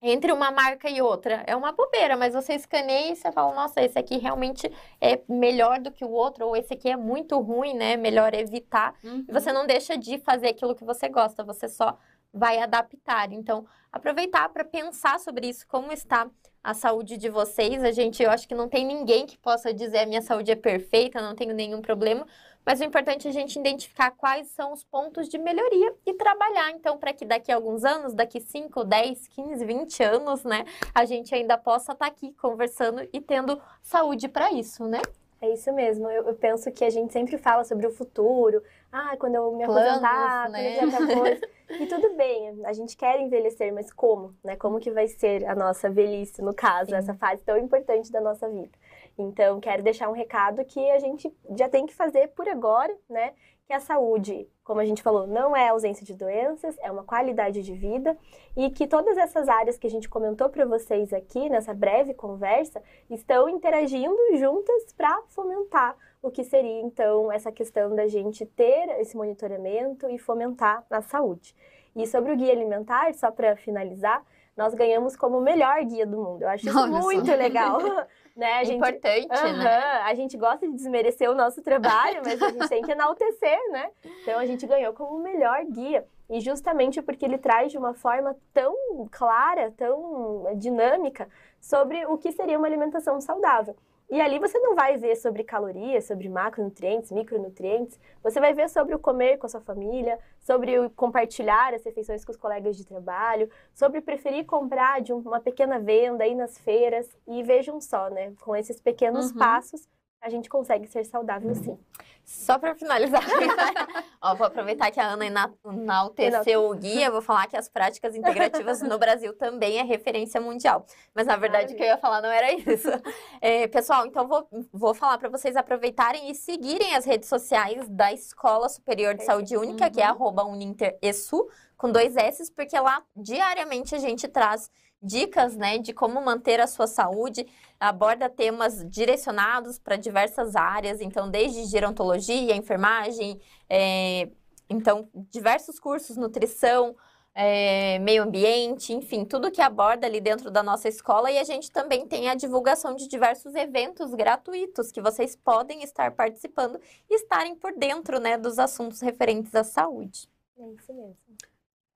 Entre 0.00 0.30
uma 0.32 0.52
marca 0.52 0.88
e 0.88 1.02
outra, 1.02 1.42
é 1.44 1.56
uma 1.56 1.72
bobeira, 1.72 2.16
mas 2.16 2.32
você 2.34 2.54
escaneia 2.54 3.10
e 3.12 3.16
você 3.16 3.32
fala, 3.32 3.52
nossa, 3.52 3.82
esse 3.82 3.98
aqui 3.98 4.16
realmente 4.18 4.70
é 5.00 5.20
melhor 5.28 5.80
do 5.80 5.90
que 5.90 6.04
o 6.04 6.10
outro, 6.10 6.46
ou 6.46 6.56
esse 6.56 6.72
aqui 6.74 6.88
é 6.88 6.96
muito 6.96 7.36
ruim, 7.40 7.74
né? 7.74 7.96
Melhor 7.96 8.32
evitar. 8.32 8.94
Uhum. 9.02 9.24
E 9.28 9.32
você 9.32 9.52
não 9.52 9.66
deixa 9.66 9.98
de 9.98 10.18
fazer 10.18 10.48
aquilo 10.50 10.76
que 10.76 10.84
você 10.84 11.08
gosta, 11.08 11.42
você 11.42 11.68
só 11.68 11.98
vai 12.32 12.60
adaptar. 12.60 13.32
Então, 13.32 13.66
aproveitar 13.92 14.48
para 14.50 14.64
pensar 14.64 15.18
sobre 15.18 15.48
isso, 15.48 15.66
como 15.66 15.90
está 15.90 16.30
a 16.68 16.74
saúde 16.74 17.16
de 17.16 17.30
vocês. 17.30 17.82
A 17.82 17.90
gente, 17.90 18.22
eu 18.22 18.30
acho 18.30 18.46
que 18.46 18.54
não 18.54 18.68
tem 18.68 18.84
ninguém 18.84 19.24
que 19.24 19.38
possa 19.38 19.72
dizer 19.72 20.00
a 20.00 20.06
minha 20.06 20.20
saúde 20.20 20.50
é 20.50 20.54
perfeita, 20.54 21.22
não 21.22 21.34
tenho 21.34 21.54
nenhum 21.54 21.80
problema, 21.80 22.26
mas 22.62 22.78
o 22.80 22.84
importante 22.84 23.26
é 23.26 23.30
a 23.30 23.32
gente 23.32 23.58
identificar 23.58 24.10
quais 24.10 24.48
são 24.48 24.74
os 24.74 24.84
pontos 24.84 25.30
de 25.30 25.38
melhoria 25.38 25.94
e 26.04 26.12
trabalhar, 26.12 26.70
então, 26.72 26.98
para 26.98 27.14
que 27.14 27.24
daqui 27.24 27.50
a 27.50 27.54
alguns 27.54 27.86
anos, 27.86 28.12
daqui 28.12 28.38
5, 28.38 28.84
10, 28.84 29.28
15, 29.28 29.64
20 29.64 30.02
anos, 30.02 30.44
né, 30.44 30.66
a 30.94 31.06
gente 31.06 31.34
ainda 31.34 31.56
possa 31.56 31.92
estar 31.92 32.06
aqui 32.06 32.34
conversando 32.34 33.08
e 33.14 33.18
tendo 33.18 33.58
saúde 33.82 34.28
para 34.28 34.52
isso, 34.52 34.84
né? 34.84 35.00
É 35.40 35.50
isso 35.50 35.72
mesmo. 35.72 36.10
Eu, 36.10 36.26
eu 36.26 36.34
penso 36.34 36.70
que 36.70 36.84
a 36.84 36.90
gente 36.90 37.14
sempre 37.14 37.38
fala 37.38 37.64
sobre 37.64 37.86
o 37.86 37.90
futuro. 37.90 38.60
Ah, 38.92 39.16
quando 39.16 39.36
eu 39.36 39.52
me 39.52 39.64
Planos, 39.64 40.04
aposentar, 40.04 40.50
né? 40.50 40.78
quando 40.78 41.10
eu 41.10 41.16
coisa. 41.22 41.48
E 41.70 41.86
tudo 41.86 42.16
bem, 42.16 42.64
a 42.64 42.72
gente 42.72 42.96
quer 42.96 43.20
envelhecer, 43.20 43.72
mas 43.72 43.92
como? 43.92 44.34
Né? 44.42 44.56
Como 44.56 44.80
que 44.80 44.90
vai 44.90 45.06
ser 45.06 45.44
a 45.46 45.54
nossa 45.54 45.90
velhice, 45.90 46.40
no 46.40 46.54
caso, 46.54 46.90
Sim. 46.90 46.96
essa 46.96 47.14
fase 47.14 47.42
tão 47.42 47.58
importante 47.58 48.10
da 48.10 48.20
nossa 48.20 48.48
vida? 48.48 48.72
Então, 49.18 49.60
quero 49.60 49.82
deixar 49.82 50.08
um 50.08 50.12
recado 50.12 50.64
que 50.64 50.90
a 50.90 50.98
gente 50.98 51.32
já 51.56 51.68
tem 51.68 51.86
que 51.86 51.94
fazer 51.94 52.28
por 52.28 52.48
agora, 52.48 52.96
né? 53.08 53.34
Que 53.68 53.74
a 53.74 53.80
saúde, 53.80 54.48
como 54.64 54.80
a 54.80 54.84
gente 54.86 55.02
falou, 55.02 55.26
não 55.26 55.54
é 55.54 55.68
ausência 55.68 56.04
de 56.04 56.14
doenças, 56.14 56.74
é 56.80 56.90
uma 56.90 57.04
qualidade 57.04 57.62
de 57.62 57.74
vida 57.74 58.16
e 58.56 58.70
que 58.70 58.86
todas 58.86 59.18
essas 59.18 59.46
áreas 59.46 59.76
que 59.76 59.86
a 59.86 59.90
gente 59.90 60.08
comentou 60.08 60.48
para 60.48 60.64
vocês 60.64 61.12
aqui 61.12 61.50
nessa 61.50 61.74
breve 61.74 62.14
conversa 62.14 62.82
estão 63.10 63.46
interagindo 63.46 64.16
juntas 64.38 64.90
para 64.96 65.20
fomentar 65.28 65.94
o 66.22 66.30
que 66.30 66.44
seria 66.44 66.80
então 66.80 67.30
essa 67.30 67.52
questão 67.52 67.94
da 67.94 68.06
gente 68.06 68.46
ter 68.46 68.88
esse 69.00 69.14
monitoramento 69.14 70.08
e 70.08 70.18
fomentar 70.18 70.82
a 70.88 71.02
saúde. 71.02 71.54
E 71.94 72.06
sobre 72.06 72.32
o 72.32 72.36
guia 72.36 72.52
alimentar, 72.52 73.12
só 73.12 73.30
para 73.30 73.54
finalizar, 73.54 74.24
nós 74.56 74.72
ganhamos 74.72 75.14
como 75.14 75.36
o 75.36 75.42
melhor 75.42 75.84
guia 75.84 76.06
do 76.06 76.16
mundo. 76.16 76.42
Eu 76.42 76.48
acho 76.48 76.66
isso 76.66 76.78
Olha 76.78 76.90
muito 76.90 77.26
só. 77.26 77.34
legal. 77.34 77.78
né? 78.38 78.52
A 78.54 78.64
gente, 78.64 78.76
Importante, 78.76 79.26
Aham, 79.32 79.52
né? 79.64 79.82
A 80.04 80.14
gente 80.14 80.36
gosta 80.36 80.66
de 80.66 80.72
desmerecer 80.72 81.28
o 81.28 81.34
nosso 81.34 81.60
trabalho, 81.60 82.22
mas 82.24 82.40
a 82.40 82.50
gente 82.50 82.68
tem 82.68 82.82
que 82.82 82.92
enaltecer, 82.92 83.58
né? 83.72 83.90
Então 84.22 84.38
a 84.38 84.46
gente 84.46 84.64
ganhou 84.64 84.92
como 84.92 85.16
o 85.16 85.22
melhor 85.22 85.64
guia. 85.64 86.06
E 86.30 86.40
justamente 86.40 87.02
porque 87.02 87.24
ele 87.24 87.36
traz 87.36 87.72
de 87.72 87.78
uma 87.78 87.94
forma 87.94 88.36
tão 88.54 88.76
clara, 89.10 89.72
tão 89.76 90.46
dinâmica, 90.56 91.28
sobre 91.60 92.06
o 92.06 92.16
que 92.16 92.30
seria 92.30 92.56
uma 92.56 92.68
alimentação 92.68 93.20
saudável. 93.20 93.74
E 94.10 94.20
ali 94.22 94.38
você 94.38 94.58
não 94.58 94.74
vai 94.74 94.96
ver 94.96 95.16
sobre 95.16 95.44
calorias, 95.44 96.06
sobre 96.06 96.30
macronutrientes, 96.30 97.12
micronutrientes. 97.12 98.00
Você 98.22 98.40
vai 98.40 98.54
ver 98.54 98.68
sobre 98.70 98.94
o 98.94 98.98
comer 98.98 99.36
com 99.36 99.44
a 99.44 99.48
sua 99.50 99.60
família, 99.60 100.18
sobre 100.40 100.78
o 100.78 100.88
compartilhar 100.90 101.74
as 101.74 101.84
refeições 101.84 102.24
com 102.24 102.32
os 102.32 102.38
colegas 102.38 102.74
de 102.76 102.86
trabalho, 102.86 103.50
sobre 103.74 104.00
preferir 104.00 104.46
comprar 104.46 105.02
de 105.02 105.12
uma 105.12 105.40
pequena 105.40 105.78
venda 105.78 106.24
aí 106.24 106.34
nas 106.34 106.56
feiras. 106.58 107.06
E 107.26 107.42
vejam 107.42 107.80
só, 107.82 108.08
né? 108.08 108.32
Com 108.40 108.56
esses 108.56 108.80
pequenos 108.80 109.30
Uhum. 109.30 109.36
passos, 109.38 109.86
a 110.20 110.28
gente 110.28 110.48
consegue 110.48 110.86
ser 110.86 111.04
saudável 111.04 111.54
sim. 111.54 111.78
Só 112.24 112.58
para 112.58 112.74
finalizar, 112.74 113.22
ó, 114.20 114.34
vou 114.34 114.46
aproveitar 114.46 114.90
que 114.90 115.00
a 115.00 115.12
Ana 115.12 115.24
ena- 115.26 115.54
enalteceu 115.64 116.68
o 116.68 116.74
guia, 116.74 117.10
vou 117.10 117.22
falar 117.22 117.46
que 117.46 117.56
as 117.56 117.68
práticas 117.68 118.14
integrativas 118.14 118.82
no 118.82 118.98
Brasil 118.98 119.32
também 119.34 119.78
é 119.78 119.82
referência 119.82 120.40
mundial. 120.40 120.84
Mas 121.14 121.26
na 121.26 121.36
verdade 121.36 121.72
o 121.72 121.76
que 121.76 121.82
eu 121.82 121.86
ia 121.86 121.96
falar 121.96 122.20
não 122.20 122.30
era 122.30 122.52
isso. 122.52 122.88
É, 123.40 123.68
pessoal, 123.68 124.04
então 124.04 124.26
vou, 124.26 124.48
vou 124.72 124.92
falar 124.92 125.16
para 125.16 125.28
vocês 125.28 125.56
aproveitarem 125.56 126.28
e 126.30 126.34
seguirem 126.34 126.94
as 126.96 127.04
redes 127.04 127.28
sociais 127.28 127.88
da 127.88 128.12
Escola 128.12 128.68
Superior 128.68 129.14
de 129.14 129.24
Saúde 129.24 129.56
Única, 129.56 129.88
que 129.88 130.00
é 130.00 130.04
arroba 130.04 130.44
UninterESU, 130.44 131.48
com 131.76 131.90
dois 131.92 132.16
S, 132.16 132.52
porque 132.52 132.78
lá 132.78 133.02
diariamente 133.14 133.94
a 133.94 133.98
gente 133.98 134.26
traz 134.26 134.70
dicas, 135.02 135.56
né, 135.56 135.78
de 135.78 135.92
como 135.92 136.20
manter 136.20 136.60
a 136.60 136.66
sua 136.66 136.86
saúde, 136.86 137.46
aborda 137.78 138.28
temas 138.28 138.84
direcionados 138.88 139.78
para 139.78 139.96
diversas 139.96 140.56
áreas, 140.56 141.00
então 141.00 141.30
desde 141.30 141.64
gerontologia, 141.66 142.56
enfermagem, 142.56 143.40
é, 143.68 144.28
então 144.68 145.08
diversos 145.30 145.78
cursos, 145.78 146.16
nutrição, 146.16 146.96
é, 147.40 148.00
meio 148.00 148.24
ambiente, 148.24 148.92
enfim, 148.92 149.24
tudo 149.24 149.52
que 149.52 149.62
aborda 149.62 150.08
ali 150.08 150.20
dentro 150.20 150.50
da 150.50 150.60
nossa 150.60 150.88
escola 150.88 151.30
e 151.30 151.38
a 151.38 151.44
gente 151.44 151.70
também 151.70 152.04
tem 152.04 152.28
a 152.28 152.34
divulgação 152.34 152.96
de 152.96 153.06
diversos 153.06 153.54
eventos 153.54 154.12
gratuitos 154.12 154.90
que 154.90 155.00
vocês 155.00 155.36
podem 155.36 155.84
estar 155.84 156.10
participando 156.16 156.80
e 157.08 157.14
estarem 157.14 157.54
por 157.54 157.72
dentro, 157.74 158.18
né, 158.18 158.36
dos 158.36 158.58
assuntos 158.58 159.00
referentes 159.00 159.54
à 159.54 159.62
saúde. 159.62 160.28
É 160.58 160.68
isso 160.72 160.92
mesmo. 160.92 161.16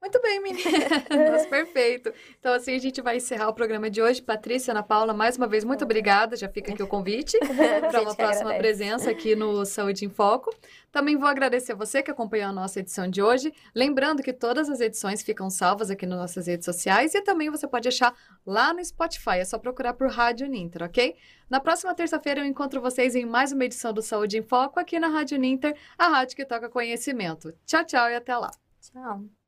Muito 0.02 0.20
bem, 0.20 0.42
meninas. 0.42 1.46
Perfeito. 1.46 2.12
Então, 2.40 2.52
assim, 2.52 2.74
a 2.74 2.78
gente 2.78 3.00
vai 3.00 3.18
encerrar 3.18 3.48
o 3.48 3.54
programa 3.54 3.88
de 3.88 4.02
hoje. 4.02 4.20
Patrícia, 4.20 4.72
Ana 4.72 4.82
Paula, 4.82 5.14
mais 5.14 5.36
uma 5.36 5.46
vez, 5.46 5.62
muito 5.62 5.84
obrigada. 5.84 6.34
Já 6.34 6.48
fica 6.48 6.72
aqui 6.72 6.82
o 6.82 6.88
convite 6.88 7.38
para 7.88 8.02
uma 8.02 8.12
próxima 8.12 8.50
agradece. 8.50 8.58
presença 8.58 9.10
aqui 9.12 9.36
no 9.36 9.64
Saúde 9.64 10.04
em 10.04 10.08
Foco. 10.10 10.52
Também 10.90 11.16
vou 11.16 11.28
agradecer 11.28 11.76
você 11.76 12.02
que 12.02 12.10
acompanhou 12.10 12.48
a 12.48 12.52
nossa 12.52 12.80
edição 12.80 13.08
de 13.08 13.22
hoje. 13.22 13.54
Lembrando 13.72 14.24
que 14.24 14.32
todas 14.32 14.68
as 14.68 14.80
edições 14.80 15.22
ficam 15.22 15.48
salvas 15.48 15.88
aqui 15.88 16.04
nas 16.04 16.18
nossas 16.18 16.48
redes 16.48 16.64
sociais 16.64 17.14
e 17.14 17.22
também 17.22 17.48
você 17.48 17.68
pode 17.68 17.86
achar 17.86 18.12
lá 18.44 18.74
no 18.74 18.84
Spotify. 18.84 19.38
É 19.38 19.44
só 19.44 19.56
procurar 19.56 19.94
por 19.94 20.10
Rádio 20.10 20.48
Ninter, 20.48 20.82
ok? 20.82 21.14
Na 21.48 21.60
próxima 21.60 21.94
terça-feira 21.94 22.40
eu 22.40 22.44
encontro 22.44 22.80
vocês 22.80 23.14
em 23.14 23.24
mais 23.24 23.52
uma 23.52 23.64
edição 23.64 23.92
do 23.92 24.02
Saúde 24.02 24.36
em 24.36 24.42
Foco 24.42 24.80
aqui 24.80 24.98
na 24.98 25.06
Rádio 25.06 25.38
Ninter, 25.38 25.76
a 25.96 26.08
rádio 26.08 26.34
que 26.34 26.44
toca 26.44 26.68
conhecimento. 26.68 27.54
Tchau, 27.64 27.84
tchau 27.84 28.10
e 28.10 28.16
até 28.16 28.36
lá. 28.36 28.50
Tchau. 28.80 29.41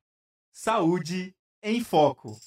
Saúde 0.56 1.34
em 1.60 1.82
Foco. 1.82 2.38